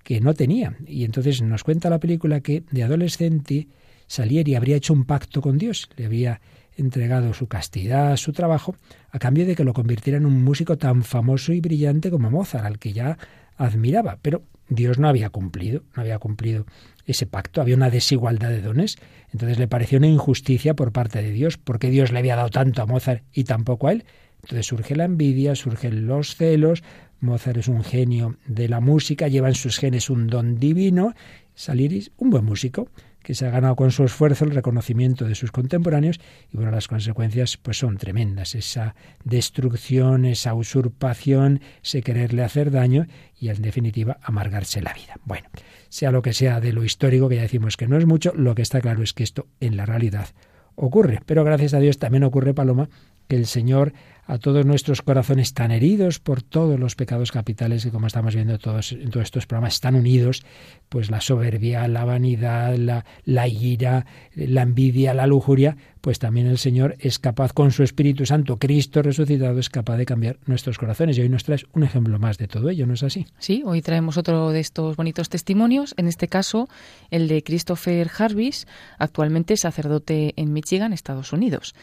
[0.03, 0.77] que no tenía.
[0.87, 3.69] Y entonces nos cuenta la película que de adolescente
[4.07, 6.41] Salieri habría hecho un pacto con Dios, le había
[6.77, 8.75] entregado su castidad, su trabajo,
[9.11, 12.65] a cambio de que lo convirtiera en un músico tan famoso y brillante como Mozart,
[12.65, 13.19] al que ya
[13.57, 14.19] admiraba.
[14.23, 16.67] Pero Dios no había cumplido, no había cumplido
[17.07, 18.99] ese pacto, había una desigualdad de dones.
[19.33, 22.83] Entonces le pareció una injusticia por parte de Dios, porque Dios le había dado tanto
[22.83, 24.05] a Mozart y tampoco a él.
[24.43, 26.83] Entonces surge la envidia, surgen los celos.
[27.21, 31.15] Mozart es un genio de la música, lleva en sus genes un don divino.
[31.55, 32.89] Saliris, un buen músico,
[33.23, 36.21] que se ha ganado con su esfuerzo el reconocimiento de sus contemporáneos
[36.53, 38.95] y bueno, las consecuencias pues son tremendas, esa
[39.25, 43.07] destrucción, esa usurpación, ese quererle hacer daño
[43.39, 45.17] y en definitiva amargarse la vida.
[45.25, 45.49] Bueno,
[45.89, 48.55] sea lo que sea de lo histórico, que ya decimos que no es mucho, lo
[48.55, 50.29] que está claro es que esto en la realidad
[50.75, 52.89] ocurre, pero gracias a Dios también ocurre, Paloma,
[53.27, 53.93] que el Señor
[54.29, 58.59] a todos nuestros corazones tan heridos por todos los pecados capitales que como estamos viendo
[58.59, 60.45] todos en todos estos programas están unidos,
[60.91, 64.05] pues la soberbia, la vanidad, la, la ira,
[64.35, 69.01] la envidia, la lujuria, pues también el Señor es capaz con su Espíritu Santo, Cristo
[69.01, 71.17] resucitado, es capaz de cambiar nuestros corazones.
[71.17, 73.27] Y hoy nos traes un ejemplo más de todo ello, ¿no es así?
[73.39, 76.69] Sí, hoy traemos otro de estos bonitos testimonios, en este caso
[77.11, 78.67] el de Christopher Jarvis,
[78.99, 81.75] actualmente sacerdote en Michigan, Estados Unidos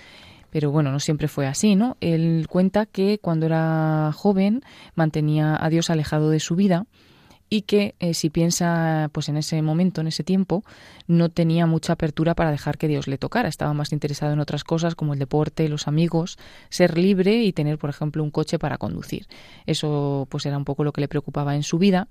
[0.55, 1.97] pero bueno, no siempre fue así, ¿no?
[1.99, 4.61] Él cuenta que cuando era joven
[4.95, 6.85] mantenía a Dios alejado de su vida
[7.49, 10.63] y que eh, si piensa pues en ese momento, en ese tiempo,
[11.07, 14.63] no tenía mucha apertura para dejar que Dios le tocara, estaba más interesado en otras
[14.63, 16.37] cosas como el deporte, los amigos,
[16.69, 19.27] ser libre y tener, por ejemplo, un coche para conducir.
[19.65, 22.07] Eso pues era un poco lo que le preocupaba en su vida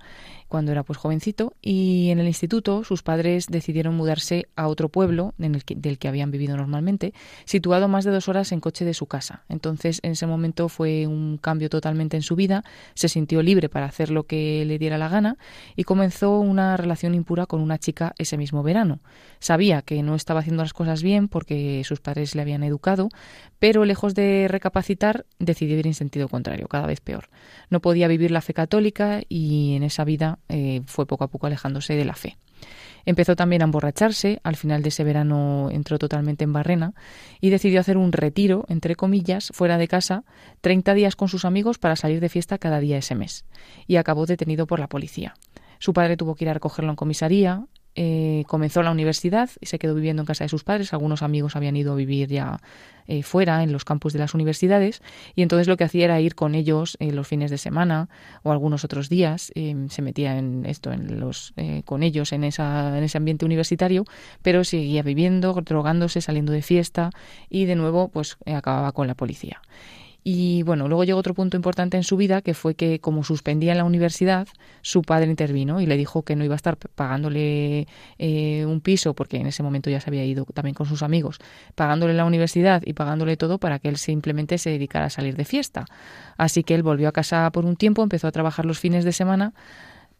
[0.49, 5.35] cuando era pues jovencito y en el instituto sus padres decidieron mudarse a otro pueblo
[5.39, 7.13] en el que, del que habían vivido normalmente,
[7.45, 9.43] situado más de dos horas en coche de su casa.
[9.49, 12.65] Entonces en ese momento fue un cambio totalmente en su vida,
[12.95, 15.34] se sintió libre para hacer lo que le diera la gana
[15.77, 19.01] y comenzó una relación impura con una chica ese mismo verano.
[19.39, 23.09] Sabía que no estaba haciendo las cosas bien porque sus padres le habían educado,
[23.59, 27.29] pero lejos de recapacitar decidió ir en sentido contrario, cada vez peor.
[27.71, 31.47] No podía vivir la fe católica y en esa vida eh, fue poco a poco
[31.47, 32.37] alejándose de la fe.
[33.07, 36.95] Empezó también a emborracharse, al final de ese verano entró totalmente en barrena
[37.41, 40.25] y decidió hacer un retiro, entre comillas, fuera de casa,
[40.61, 43.45] 30 días con sus amigos para salir de fiesta cada día ese mes.
[43.87, 45.35] Y acabó detenido por la policía.
[45.79, 47.67] Su padre tuvo que ir a recogerlo en comisaría,
[47.97, 50.93] eh, comenzó la universidad y se quedó viviendo en casa de sus padres.
[50.93, 52.59] Algunos amigos habían ido a vivir ya
[53.07, 55.03] eh, fuera, en los campus de las universidades,
[55.35, 58.09] y entonces lo que hacía era ir con ellos eh, los fines de semana
[58.43, 59.53] o algunos otros días.
[59.55, 64.05] se metía en esto, en los, con ellos en, esa, en ese ambiente universitario,
[64.43, 67.11] pero seguía viviendo, drogándose, saliendo de fiesta
[67.51, 69.61] y de nuevo pues acababa con la policía.
[70.27, 73.73] Y bueno, luego llegó otro punto importante en su vida, que fue que como suspendía
[73.73, 74.49] en la universidad,
[74.81, 77.87] su padre intervino y le dijo que no iba a estar pagándole
[78.19, 81.41] eh, un piso, porque en ese momento ya se había ido también con sus amigos,
[81.75, 85.45] pagándole la universidad y pagándole todo para que él simplemente se dedicara a salir de
[85.45, 85.85] fiesta.
[86.39, 89.13] Así que él volvió a casa por un tiempo, empezó a trabajar los fines de
[89.13, 89.53] semana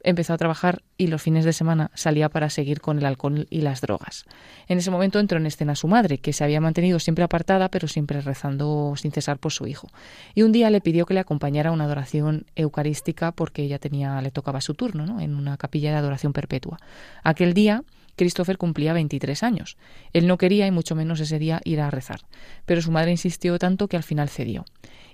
[0.05, 3.63] empezó a trabajar y los fines de semana salía para seguir con el alcohol y
[3.63, 4.25] las drogas.
[4.69, 7.89] En ese momento entró en escena su madre, que se había mantenido siempre apartada, pero
[7.89, 9.89] siempre rezando sin cesar por su hijo.
[10.35, 14.21] Y un día le pidió que le acompañara a una adoración eucarística porque ya tenía,
[14.21, 15.21] le tocaba su turno, ¿no?
[15.21, 16.79] En una capilla de adoración perpetua.
[17.23, 17.83] Aquel día
[18.17, 19.77] Christopher cumplía 23 años.
[20.13, 22.21] Él no quería y mucho menos ese día ir a rezar,
[22.65, 24.65] pero su madre insistió tanto que al final cedió.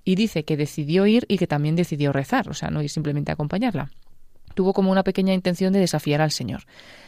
[0.04, 3.30] Y dice que decidió ir y que también decidió rezar, o sea, no ir simplemente
[3.30, 3.90] a acompañarla
[4.54, 6.62] tuvo como una pequeña intención de desafiar al Señor.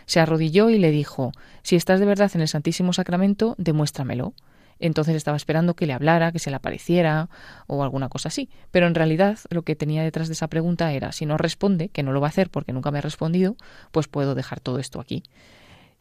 [0.07, 1.33] Se arrodilló y le dijo,
[1.63, 4.35] Si estás de verdad en el Santísimo Sacramento, demuéstramelo.
[4.79, 7.29] Entonces estaba esperando que le hablara, que se le apareciera
[7.69, 8.51] o alguna cosa así.
[8.73, 12.03] Pero en realidad lo que tenía detrás de esa pregunta era, si no responde, que
[12.03, 13.57] no lo va a hacer porque nunca me ha respondido,
[13.93, 15.23] pues puedo dejar todo esto aquí.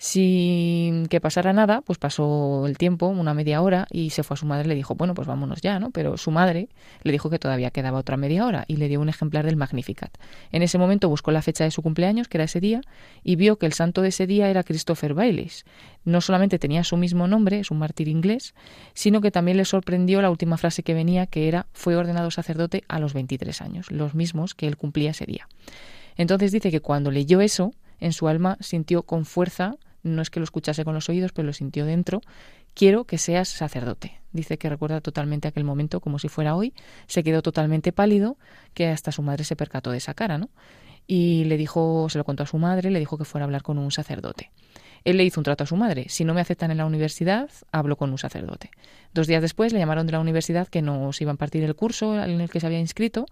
[0.04, 4.38] Sin que pasara nada, pues pasó el tiempo, una media hora, y se fue a
[4.38, 5.92] su madre y le dijo, bueno, pues vámonos ya, ¿no?
[5.92, 6.70] Pero su madre
[7.04, 10.18] le dijo que todavía quedaba otra media hora y le dio un ejemplar del Magnificat.
[10.52, 12.82] En ese momento buscó la fecha de su cumpleaños, que era ese día,
[13.24, 15.66] y vio que el santo de ese día era Christopher Baileys.
[16.04, 18.56] No solamente tenía su mismo nombre, es un mártir inglés,
[18.96, 22.84] sino que también le sorprendió la última frase que venía, que era, fue ordenado sacerdote
[22.88, 25.48] a los 23 años, los mismos que él cumplía ese día.
[26.18, 30.40] Entonces dice que cuando leyó eso, en su alma sintió con fuerza no es que
[30.40, 32.22] lo escuchase con los oídos, pero lo sintió dentro,
[32.74, 34.20] quiero que seas sacerdote.
[34.32, 36.74] Dice que recuerda totalmente aquel momento como si fuera hoy,
[37.08, 38.38] se quedó totalmente pálido,
[38.74, 40.50] que hasta su madre se percató de esa cara, ¿no?
[41.08, 43.64] Y le dijo, se lo contó a su madre, le dijo que fuera a hablar
[43.64, 44.52] con un sacerdote.
[45.04, 46.06] Él le hizo un trato a su madre.
[46.10, 48.70] Si no me aceptan en la universidad, hablo con un sacerdote.
[49.14, 52.22] Dos días después le llamaron de la universidad que nos iban a partir el curso
[52.24, 53.26] en el que se había inscrito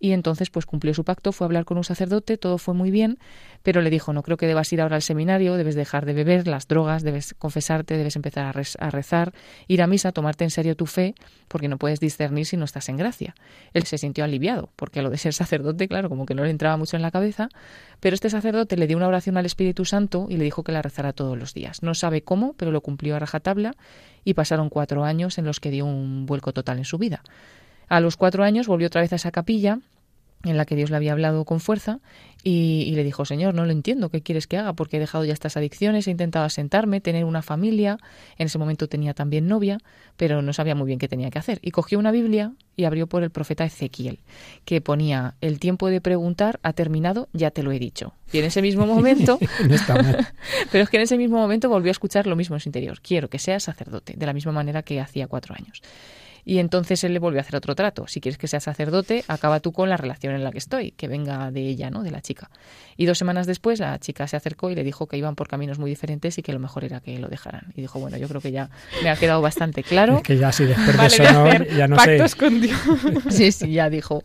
[0.00, 2.90] y entonces pues cumplió su pacto, fue a hablar con un sacerdote, todo fue muy
[2.90, 3.18] bien,
[3.62, 6.48] pero le dijo, no creo que debas ir ahora al seminario, debes dejar de beber
[6.48, 9.34] las drogas, debes confesarte, debes empezar a, rezar,
[9.68, 11.14] ir a misa, tomarte en serio tu fe,
[11.48, 13.34] porque no puedes discernir si no estás en gracia.
[13.74, 16.50] Él se sintió aliviado, porque a lo de ser sacerdote, claro, como que no le
[16.50, 17.50] entraba mucho en la cabeza,
[18.00, 20.80] pero este sacerdote le dio una oración al Espíritu Santo y le dijo que la
[20.80, 21.82] rezara todos los días.
[21.82, 23.74] No sabe cómo, pero lo cumplió a rajatabla
[24.24, 27.22] y pasaron cuatro años en los que dio un vuelco total en su vida.
[27.90, 29.80] A los cuatro años volvió otra vez a esa capilla
[30.44, 32.00] en la que Dios le había hablado con fuerza
[32.42, 34.72] y, le dijo, Señor, no lo entiendo, ¿qué quieres que haga?
[34.72, 37.98] Porque he dejado ya estas adicciones, he intentado asentarme, tener una familia,
[38.38, 39.78] en ese momento tenía también novia,
[40.16, 41.58] pero no sabía muy bien qué tenía que hacer.
[41.60, 44.20] Y cogió una Biblia y abrió por el profeta Ezequiel,
[44.64, 48.14] que ponía, el tiempo de preguntar ha terminado, ya te lo he dicho.
[48.32, 49.38] Y en ese mismo momento,
[50.72, 53.00] pero es que en ese mismo momento volvió a escuchar lo mismo en su interior,
[53.02, 55.82] quiero que seas sacerdote, de la misma manera que hacía cuatro años.
[56.44, 58.06] Y entonces él le volvió a hacer otro trato.
[58.06, 61.08] Si quieres que sea sacerdote, acaba tú con la relación en la que estoy, que
[61.08, 62.02] venga de ella, ¿no?
[62.02, 62.50] De la chica.
[62.96, 65.78] Y dos semanas después la chica se acercó y le dijo que iban por caminos
[65.78, 67.72] muy diferentes y que lo mejor era que lo dejaran.
[67.74, 68.70] Y dijo, bueno, yo creo que ya
[69.02, 70.22] me ha quedado bastante claro.
[70.22, 72.78] que ya si después de ya no pactos con Dios.
[73.30, 74.22] sí, sí, ya dijo.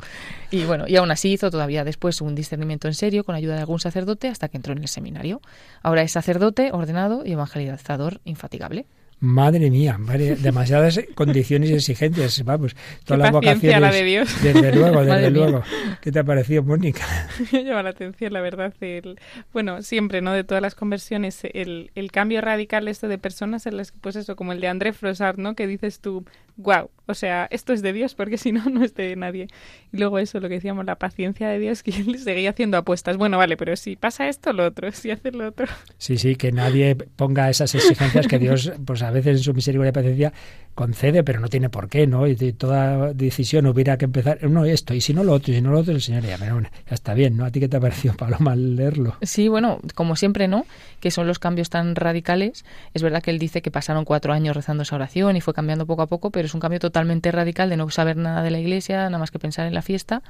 [0.51, 3.61] Y bueno, y aún así hizo todavía después un discernimiento en serio con ayuda de
[3.61, 5.41] algún sacerdote hasta que entró en el seminario.
[5.82, 8.86] Ahora es sacerdote, ordenado y evangelizador infatigable.
[9.26, 9.97] Madre mía,
[10.39, 13.82] demasiadas condiciones y exigencias, vamos, todas las vocaciones.
[13.82, 14.30] La de Dios.
[14.43, 15.63] Desde luego, desde luego.
[16.01, 17.03] ¿Qué te ha parecido, Mónica?
[17.51, 18.73] Me llama la atención, la verdad.
[18.82, 19.19] El,
[19.51, 20.32] bueno, siempre, ¿no?
[20.32, 24.15] De todas las conversiones, el, el cambio radical esto de personas en las que, pues
[24.15, 25.55] eso, como el de André Frossard, ¿no?
[25.55, 26.26] Que dices tú,
[26.57, 29.47] wow, o sea, esto es de Dios porque si no, no es de nadie.
[29.91, 33.18] Y luego eso, lo que decíamos, la paciencia de Dios, que él seguía haciendo apuestas.
[33.18, 35.68] Bueno, vale, pero si pasa esto, lo otro, si hace lo otro.
[35.97, 39.89] Sí, sí, que nadie ponga esas exigencias que Dios, pues a veces en su misericordia
[39.89, 40.34] y paciencia
[40.74, 42.28] concede, pero no tiene por qué, ¿no?
[42.28, 45.62] Y toda decisión hubiera que empezar, no esto, y si no lo otro, y si
[45.62, 47.45] no lo otro, el Señor ya, pero ya está bien, ¿no?
[47.45, 49.16] ¿A ti qué te ha parecido, Paloma, leerlo?
[49.22, 50.66] Sí, bueno, como siempre, ¿no?
[50.99, 52.66] Que son los cambios tan radicales.
[52.93, 55.86] Es verdad que él dice que pasaron cuatro años rezando esa oración y fue cambiando
[55.86, 58.58] poco a poco, pero es un cambio totalmente radical de no saber nada de la
[58.58, 60.24] iglesia, nada más que pensar en la fiesta,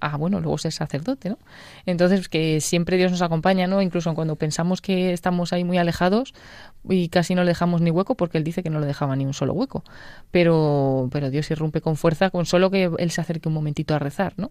[0.00, 1.38] ah, bueno, luego ser sacerdote, ¿no?
[1.86, 3.80] Entonces, que siempre Dios nos acompaña, ¿no?
[3.80, 6.34] Incluso cuando pensamos que estamos ahí muy alejados
[6.88, 9.24] y casi no le dejamos ni hueco, porque Él dice que no le dejaba ni
[9.24, 9.84] un solo hueco.
[10.32, 14.00] Pero, pero Dios irrumpe con fuerza con solo que Él se acerque un momentito a
[14.00, 14.48] rezar, ¿no?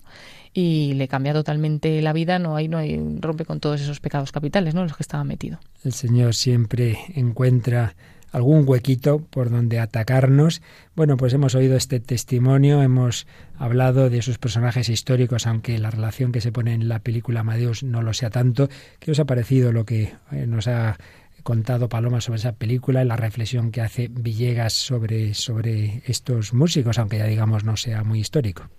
[0.53, 4.31] Y le cambia totalmente la vida, no hay, no hay, rompe con todos esos pecados
[4.31, 4.83] capitales, ¿no?
[4.83, 5.59] Los que estaba metido.
[5.83, 7.95] El Señor siempre encuentra
[8.31, 10.61] algún huequito por donde atacarnos.
[10.95, 13.27] Bueno, pues hemos oído este testimonio, hemos
[13.57, 17.83] hablado de sus personajes históricos, aunque la relación que se pone en la película Amadeus
[17.83, 18.69] no lo sea tanto.
[18.99, 20.97] ¿Qué os ha parecido lo que eh, nos ha
[21.43, 26.99] contado Paloma sobre esa película y la reflexión que hace Villegas sobre, sobre estos músicos,
[26.99, 28.69] aunque ya digamos no sea muy histórico?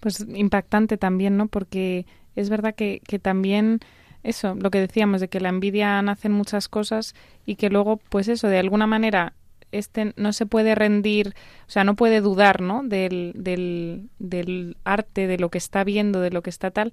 [0.00, 1.48] Pues impactante también, ¿no?
[1.48, 2.06] Porque
[2.36, 3.80] es verdad que, que también
[4.22, 7.14] eso, lo que decíamos de que la envidia nace en muchas cosas
[7.46, 9.34] y que luego, pues eso, de alguna manera
[9.72, 11.34] este no se puede rendir,
[11.66, 12.82] o sea, no puede dudar, ¿no?
[12.82, 16.92] Del, del, del arte, de lo que está viendo, de lo que está tal,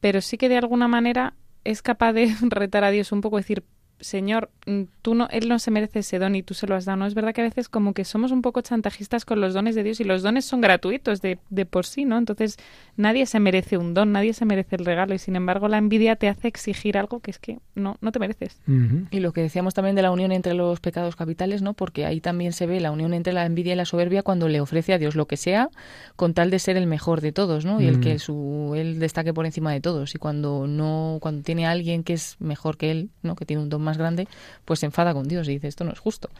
[0.00, 3.64] pero sí que de alguna manera es capaz de retar a Dios un poco, decir,
[4.00, 6.84] Señor, mm, tú no, él no se merece ese don y tú se lo has
[6.84, 6.98] dado.
[6.98, 7.06] ¿no?
[7.06, 9.82] Es verdad que a veces como que somos un poco chantajistas con los dones de
[9.82, 12.16] Dios y los dones son gratuitos de, de, por sí, ¿no?
[12.18, 12.56] Entonces
[12.96, 16.16] nadie se merece un don, nadie se merece el regalo y sin embargo la envidia
[16.16, 18.60] te hace exigir algo que es que no, no te mereces.
[19.10, 21.74] Y lo que decíamos también de la unión entre los pecados capitales, ¿no?
[21.74, 24.60] Porque ahí también se ve la unión entre la envidia y la soberbia cuando le
[24.60, 25.70] ofrece a Dios lo que sea
[26.16, 27.80] con tal de ser el mejor de todos, ¿no?
[27.80, 31.66] Y el que su, él destaque por encima de todos y cuando no, cuando tiene
[31.66, 33.36] a alguien que es mejor que él, ¿no?
[33.36, 34.28] Que tiene un don más grande,
[34.64, 36.30] pues se enfada con Dios y dice, esto no es justo.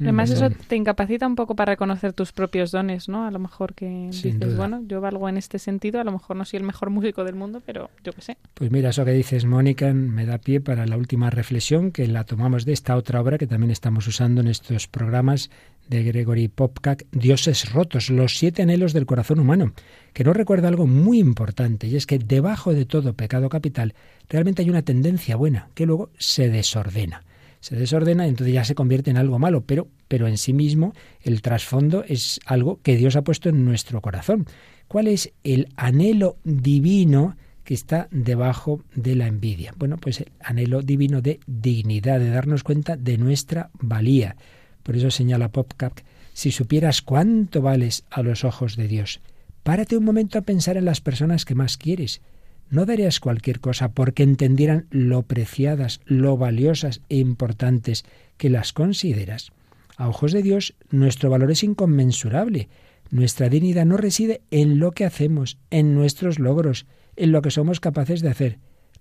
[0.00, 3.26] Además, eso te incapacita un poco para reconocer tus propios dones, ¿no?
[3.26, 6.44] A lo mejor que dices, bueno, yo valgo en este sentido, a lo mejor no
[6.44, 8.36] soy el mejor músico del mundo, pero yo qué sé.
[8.54, 12.24] Pues mira, eso que dices, Mónica, me da pie para la última reflexión, que la
[12.24, 15.50] tomamos de esta otra obra que también estamos usando en estos programas
[15.88, 19.72] de Gregory Popcak, Dioses rotos, los siete anhelos del corazón humano,
[20.12, 23.94] que nos recuerda algo muy importante, y es que debajo de todo pecado capital
[24.28, 27.24] realmente hay una tendencia buena, que luego se desordena
[27.60, 30.94] se desordena y entonces ya se convierte en algo malo, pero, pero en sí mismo
[31.22, 34.46] el trasfondo es algo que Dios ha puesto en nuestro corazón.
[34.86, 39.74] ¿Cuál es el anhelo divino que está debajo de la envidia?
[39.76, 44.36] Bueno, pues el anhelo divino de dignidad, de darnos cuenta de nuestra valía.
[44.82, 45.98] Por eso señala Popcap,
[46.32, 49.20] si supieras cuánto vales a los ojos de Dios,
[49.62, 52.22] párate un momento a pensar en las personas que más quieres
[52.70, 58.04] no darías cualquier cosa porque entendieran lo preciadas, lo valiosas e importantes
[58.36, 59.52] que las consideras.
[59.96, 62.68] A ojos de Dios, nuestro valor es inconmensurable.
[63.10, 67.80] Nuestra dignidad no reside en lo que hacemos, en nuestros logros, en lo que somos
[67.80, 68.58] capaces de hacer.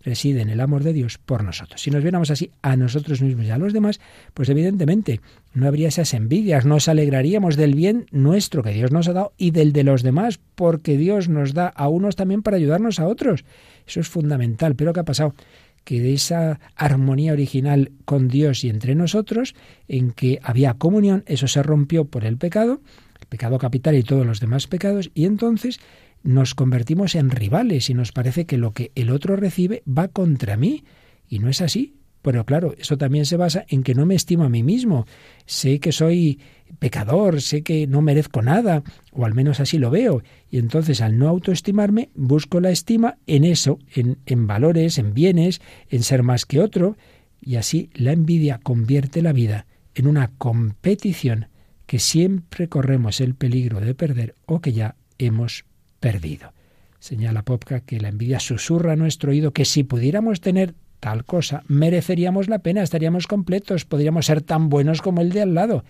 [0.07, 1.81] Reside en el amor de Dios por nosotros.
[1.81, 3.99] Si nos viéramos así a nosotros mismos y a los demás,
[4.33, 5.19] pues evidentemente
[5.53, 9.51] no habría esas envidias, nos alegraríamos del bien nuestro que Dios nos ha dado y
[9.51, 13.43] del de los demás, porque Dios nos da a unos también para ayudarnos a otros.
[13.85, 14.77] Eso es fundamental.
[14.77, 15.35] Pero ¿qué ha pasado?
[15.83, 19.55] que de esa armonía original con Dios y entre nosotros,
[19.87, 22.81] en que había comunión, eso se rompió por el pecado,
[23.19, 25.79] el pecado capital y todos los demás pecados, y entonces
[26.23, 30.57] nos convertimos en rivales y nos parece que lo que el otro recibe va contra
[30.57, 30.83] mí.
[31.29, 31.93] Y no es así.
[32.21, 35.05] Pero claro, eso también se basa en que no me estimo a mí mismo.
[35.45, 36.39] Sé que soy
[36.79, 40.21] pecador, sé que no merezco nada, o al menos así lo veo.
[40.49, 45.61] Y entonces al no autoestimarme, busco la estima en eso, en, en valores, en bienes,
[45.89, 46.97] en ser más que otro.
[47.39, 49.65] Y así la envidia convierte la vida
[49.95, 51.47] en una competición
[51.87, 55.65] que siempre corremos el peligro de perder o que ya hemos
[55.99, 56.53] perdido.
[56.99, 61.63] Señala Popka que la envidia susurra a nuestro oído que si pudiéramos tener tal cosa,
[61.67, 65.83] mereceríamos la pena, estaríamos completos, podríamos ser tan buenos como el de al lado.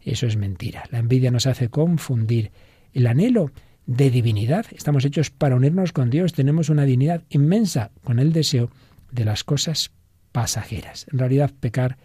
[0.00, 0.84] Eso es mentira.
[0.90, 2.50] La envidia nos hace confundir
[2.94, 3.50] el anhelo
[3.86, 4.66] de divinidad.
[4.70, 8.70] Estamos hechos para unirnos con Dios, tenemos una dignidad inmensa con el deseo
[9.10, 9.90] de las cosas
[10.32, 11.06] pasajeras.
[11.12, 11.98] En realidad, pecar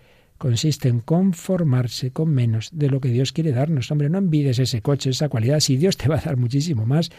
[0.44, 3.89] consiste en conformarse con menos de lo que Dios quiere darnos.
[3.89, 7.12] Hombre, no envides ese coche, esa cualidad, si Dios te va a dar muchísimo más,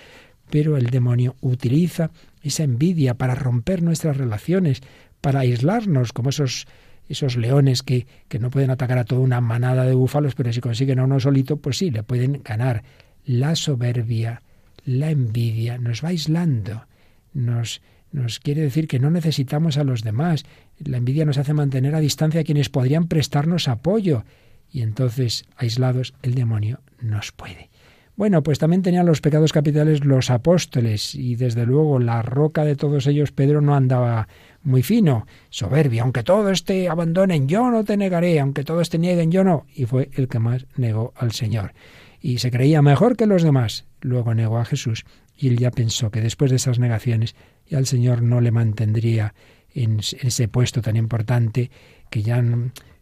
[0.50, 2.10] pero el demonio utiliza
[2.42, 4.82] esa envidia para romper nuestras relaciones,
[5.22, 6.66] para aislarnos, como esos,
[7.08, 10.60] esos leones que, que no pueden atacar a toda una manada de búfalos, pero si
[10.60, 12.84] consiguen a uno solito, pues sí, le pueden ganar.
[13.24, 14.42] La soberbia,
[14.84, 16.84] la envidia nos va aislando,
[17.32, 17.80] nos,
[18.14, 20.44] nos quiere decir que no necesitamos a los demás.
[20.78, 24.24] La envidia nos hace mantener a distancia a quienes podrían prestarnos apoyo.
[24.70, 27.70] Y entonces, aislados, el demonio nos puede.
[28.14, 32.76] Bueno, pues también tenían los pecados capitales los apóstoles y desde luego la roca de
[32.76, 34.28] todos ellos, Pedro, no andaba
[34.62, 39.32] muy fino, soberbia, aunque todo esté abandonen, yo no te negaré, aunque todos te nieguen,
[39.32, 39.66] yo no.
[39.74, 41.72] Y fue el que más negó al Señor.
[42.20, 43.86] Y se creía mejor que los demás.
[44.00, 45.04] Luego negó a Jesús
[45.36, 47.34] y él ya pensó que después de esas negaciones
[47.66, 49.34] ya el Señor no le mantendría
[49.74, 51.70] en ese puesto tan importante
[52.10, 52.42] que ya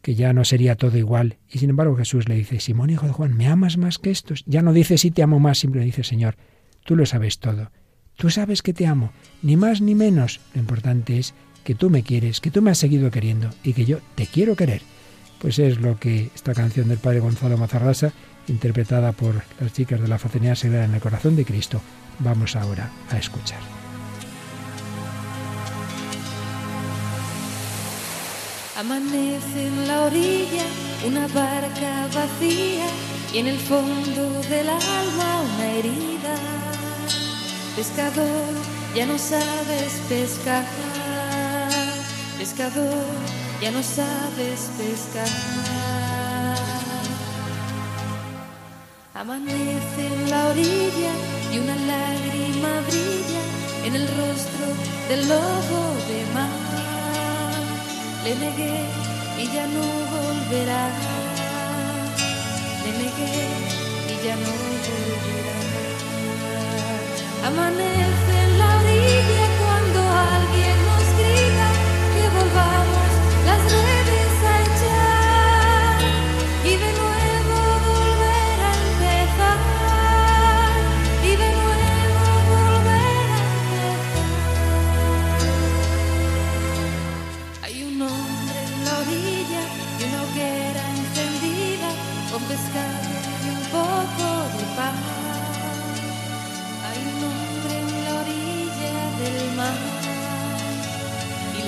[0.01, 1.39] que ya no sería todo igual.
[1.49, 4.43] Y sin embargo Jesús le dice, Simón, hijo de Juan, ¿me amas más que estos?
[4.47, 6.37] Ya no dice si te amo más, simplemente dice, Señor,
[6.85, 7.70] tú lo sabes todo.
[8.16, 9.12] Tú sabes que te amo,
[9.43, 10.41] ni más ni menos.
[10.55, 13.85] Lo importante es que tú me quieres, que tú me has seguido queriendo y que
[13.85, 14.83] yo te quiero querer.
[15.39, 18.12] Pues es lo que esta canción del padre Gonzalo Mazarrasa,
[18.49, 21.80] interpretada por las chicas de la Fraternidad Sagrada en el Corazón de Cristo,
[22.18, 23.61] vamos ahora a escuchar.
[28.76, 30.64] Amanece en la orilla
[31.07, 32.86] una barca vacía
[33.32, 36.34] y en el fondo del alma una herida.
[37.76, 38.55] Pescador,
[38.95, 40.64] ya no sabes pescar.
[42.38, 43.05] Pescador,
[43.61, 45.82] ya no sabes pescar.
[49.23, 51.12] Amanece en la orilla
[51.53, 53.43] y una lágrima brilla
[53.85, 54.66] en el rostro
[55.09, 56.73] del lobo de mar
[58.25, 58.79] le negué
[59.39, 60.85] y ya no volverá.
[62.83, 63.39] Le negué
[64.12, 64.53] y ya no
[64.91, 65.59] volverá.
[67.47, 70.01] Amanece en la orilla cuando
[70.35, 71.01] alguien nos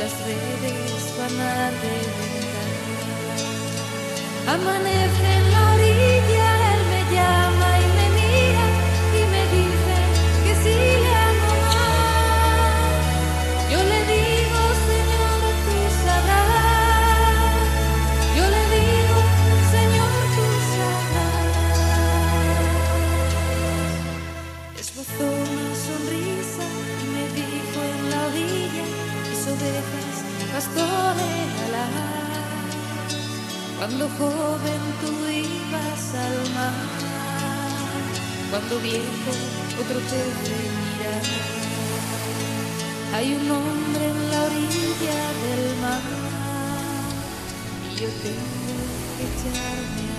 [0.05, 2.71] las redes van a reventar.
[4.55, 5.64] Amanece la
[33.87, 36.73] Cuando joven tú ibas al mar,
[38.51, 39.33] cuando viejo
[39.79, 41.17] otro te reñirá.
[43.15, 46.01] Hay un hombre en la orilla del mar
[47.85, 48.81] y yo tengo
[49.19, 50.14] que echarme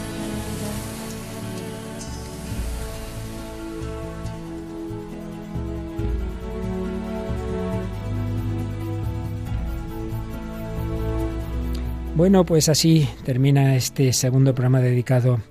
[12.15, 15.41] Bueno, pues así termina este segundo programa dedicado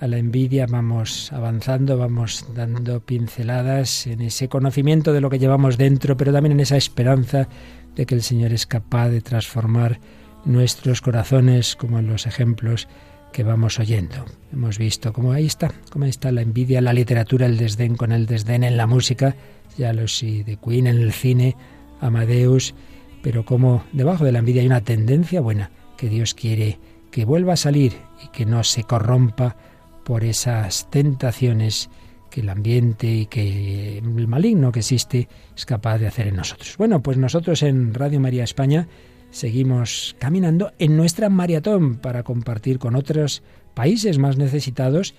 [0.00, 0.64] a la envidia.
[0.66, 6.52] Vamos avanzando, vamos dando pinceladas en ese conocimiento de lo que llevamos dentro, pero también
[6.52, 7.46] en esa esperanza
[7.94, 10.00] de que el Señor es capaz de transformar
[10.46, 12.88] nuestros corazones, como en los ejemplos
[13.30, 14.24] que vamos oyendo.
[14.50, 18.24] Hemos visto cómo ahí está, cómo está la envidia, la literatura, el desdén con el
[18.24, 19.36] desdén en la música,
[19.76, 21.54] ya lo sí, de Queen en el cine,
[22.00, 22.74] Amadeus,
[23.22, 26.78] pero como debajo de la envidia hay una tendencia buena que Dios quiere
[27.10, 29.56] que vuelva a salir y que no se corrompa
[30.04, 31.88] por esas tentaciones
[32.30, 36.76] que el ambiente y que el maligno que existe es capaz de hacer en nosotros.
[36.76, 38.88] Bueno, pues nosotros en Radio María España
[39.30, 43.42] seguimos caminando en nuestra maratón para compartir con otros
[43.74, 45.14] países más necesitados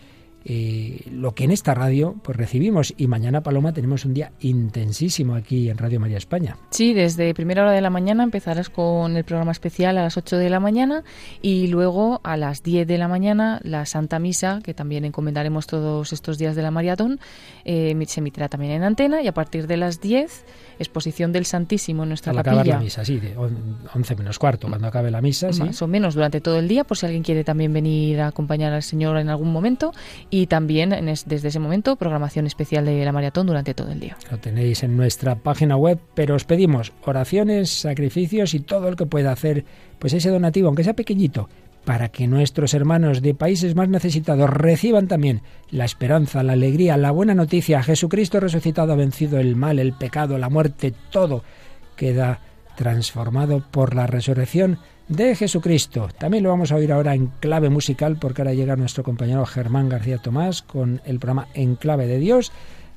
[0.45, 5.33] eh, lo que en esta radio pues recibimos y mañana Paloma tenemos un día intensísimo
[5.33, 6.57] aquí en Radio María España.
[6.69, 10.37] Sí, desde primera hora de la mañana empezarás con el programa especial a las 8
[10.37, 11.03] de la mañana
[11.41, 16.13] y luego a las 10 de la mañana la Santa Misa, que también encomendaremos todos
[16.13, 17.19] estos días de la maratón,
[17.63, 20.45] eh, se emitirá también en antena y a partir de las 10
[20.79, 22.61] exposición del Santísimo en nuestra Al capilla.
[22.61, 25.61] acabar la misa, sí, de 11 menos cuarto, cuando acabe la misa, sí.
[25.63, 28.73] Más o menos durante todo el día, por si alguien quiere también venir a acompañar
[28.73, 29.93] al Señor en algún momento.
[30.29, 33.99] Y también en es- desde ese momento, programación especial de la maratón durante todo el
[33.99, 34.17] día.
[34.31, 39.05] Lo tenéis en nuestra página web, pero os pedimos oraciones, sacrificios y todo el que
[39.05, 39.65] pueda hacer,
[39.99, 41.49] pues ese donativo, aunque sea pequeñito,
[41.85, 47.11] para que nuestros hermanos de países más necesitados reciban también la esperanza, la alegría, la
[47.11, 47.83] buena noticia.
[47.83, 51.43] Jesucristo resucitado ha vencido el mal, el pecado, la muerte, todo
[51.95, 52.41] queda
[52.75, 56.09] transformado por la resurrección de Jesucristo.
[56.17, 59.87] También lo vamos a oír ahora en clave musical porque ahora llega nuestro compañero Germán
[59.87, 62.51] García Tomás con el programa En clave de Dios.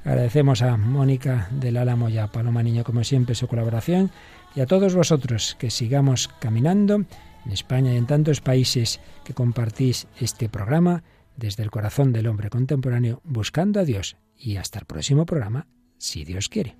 [0.04, 4.10] Agradecemos a Mónica del Álamo y a Paloma Niño como siempre su colaboración
[4.54, 7.04] y a todos vosotros que sigamos caminando
[7.48, 11.02] en España y en tantos países que compartís este programa
[11.36, 14.16] desde el corazón del hombre contemporáneo buscando a Dios.
[14.36, 16.76] Y hasta el próximo programa, si Dios quiere.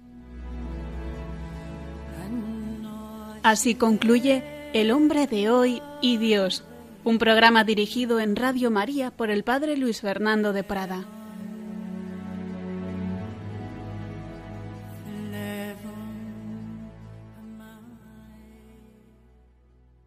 [3.43, 4.43] Así concluye
[4.75, 6.65] El hombre de hoy y Dios,
[7.03, 11.18] un programa dirigido en Radio María por el Padre Luis Fernando de Prada.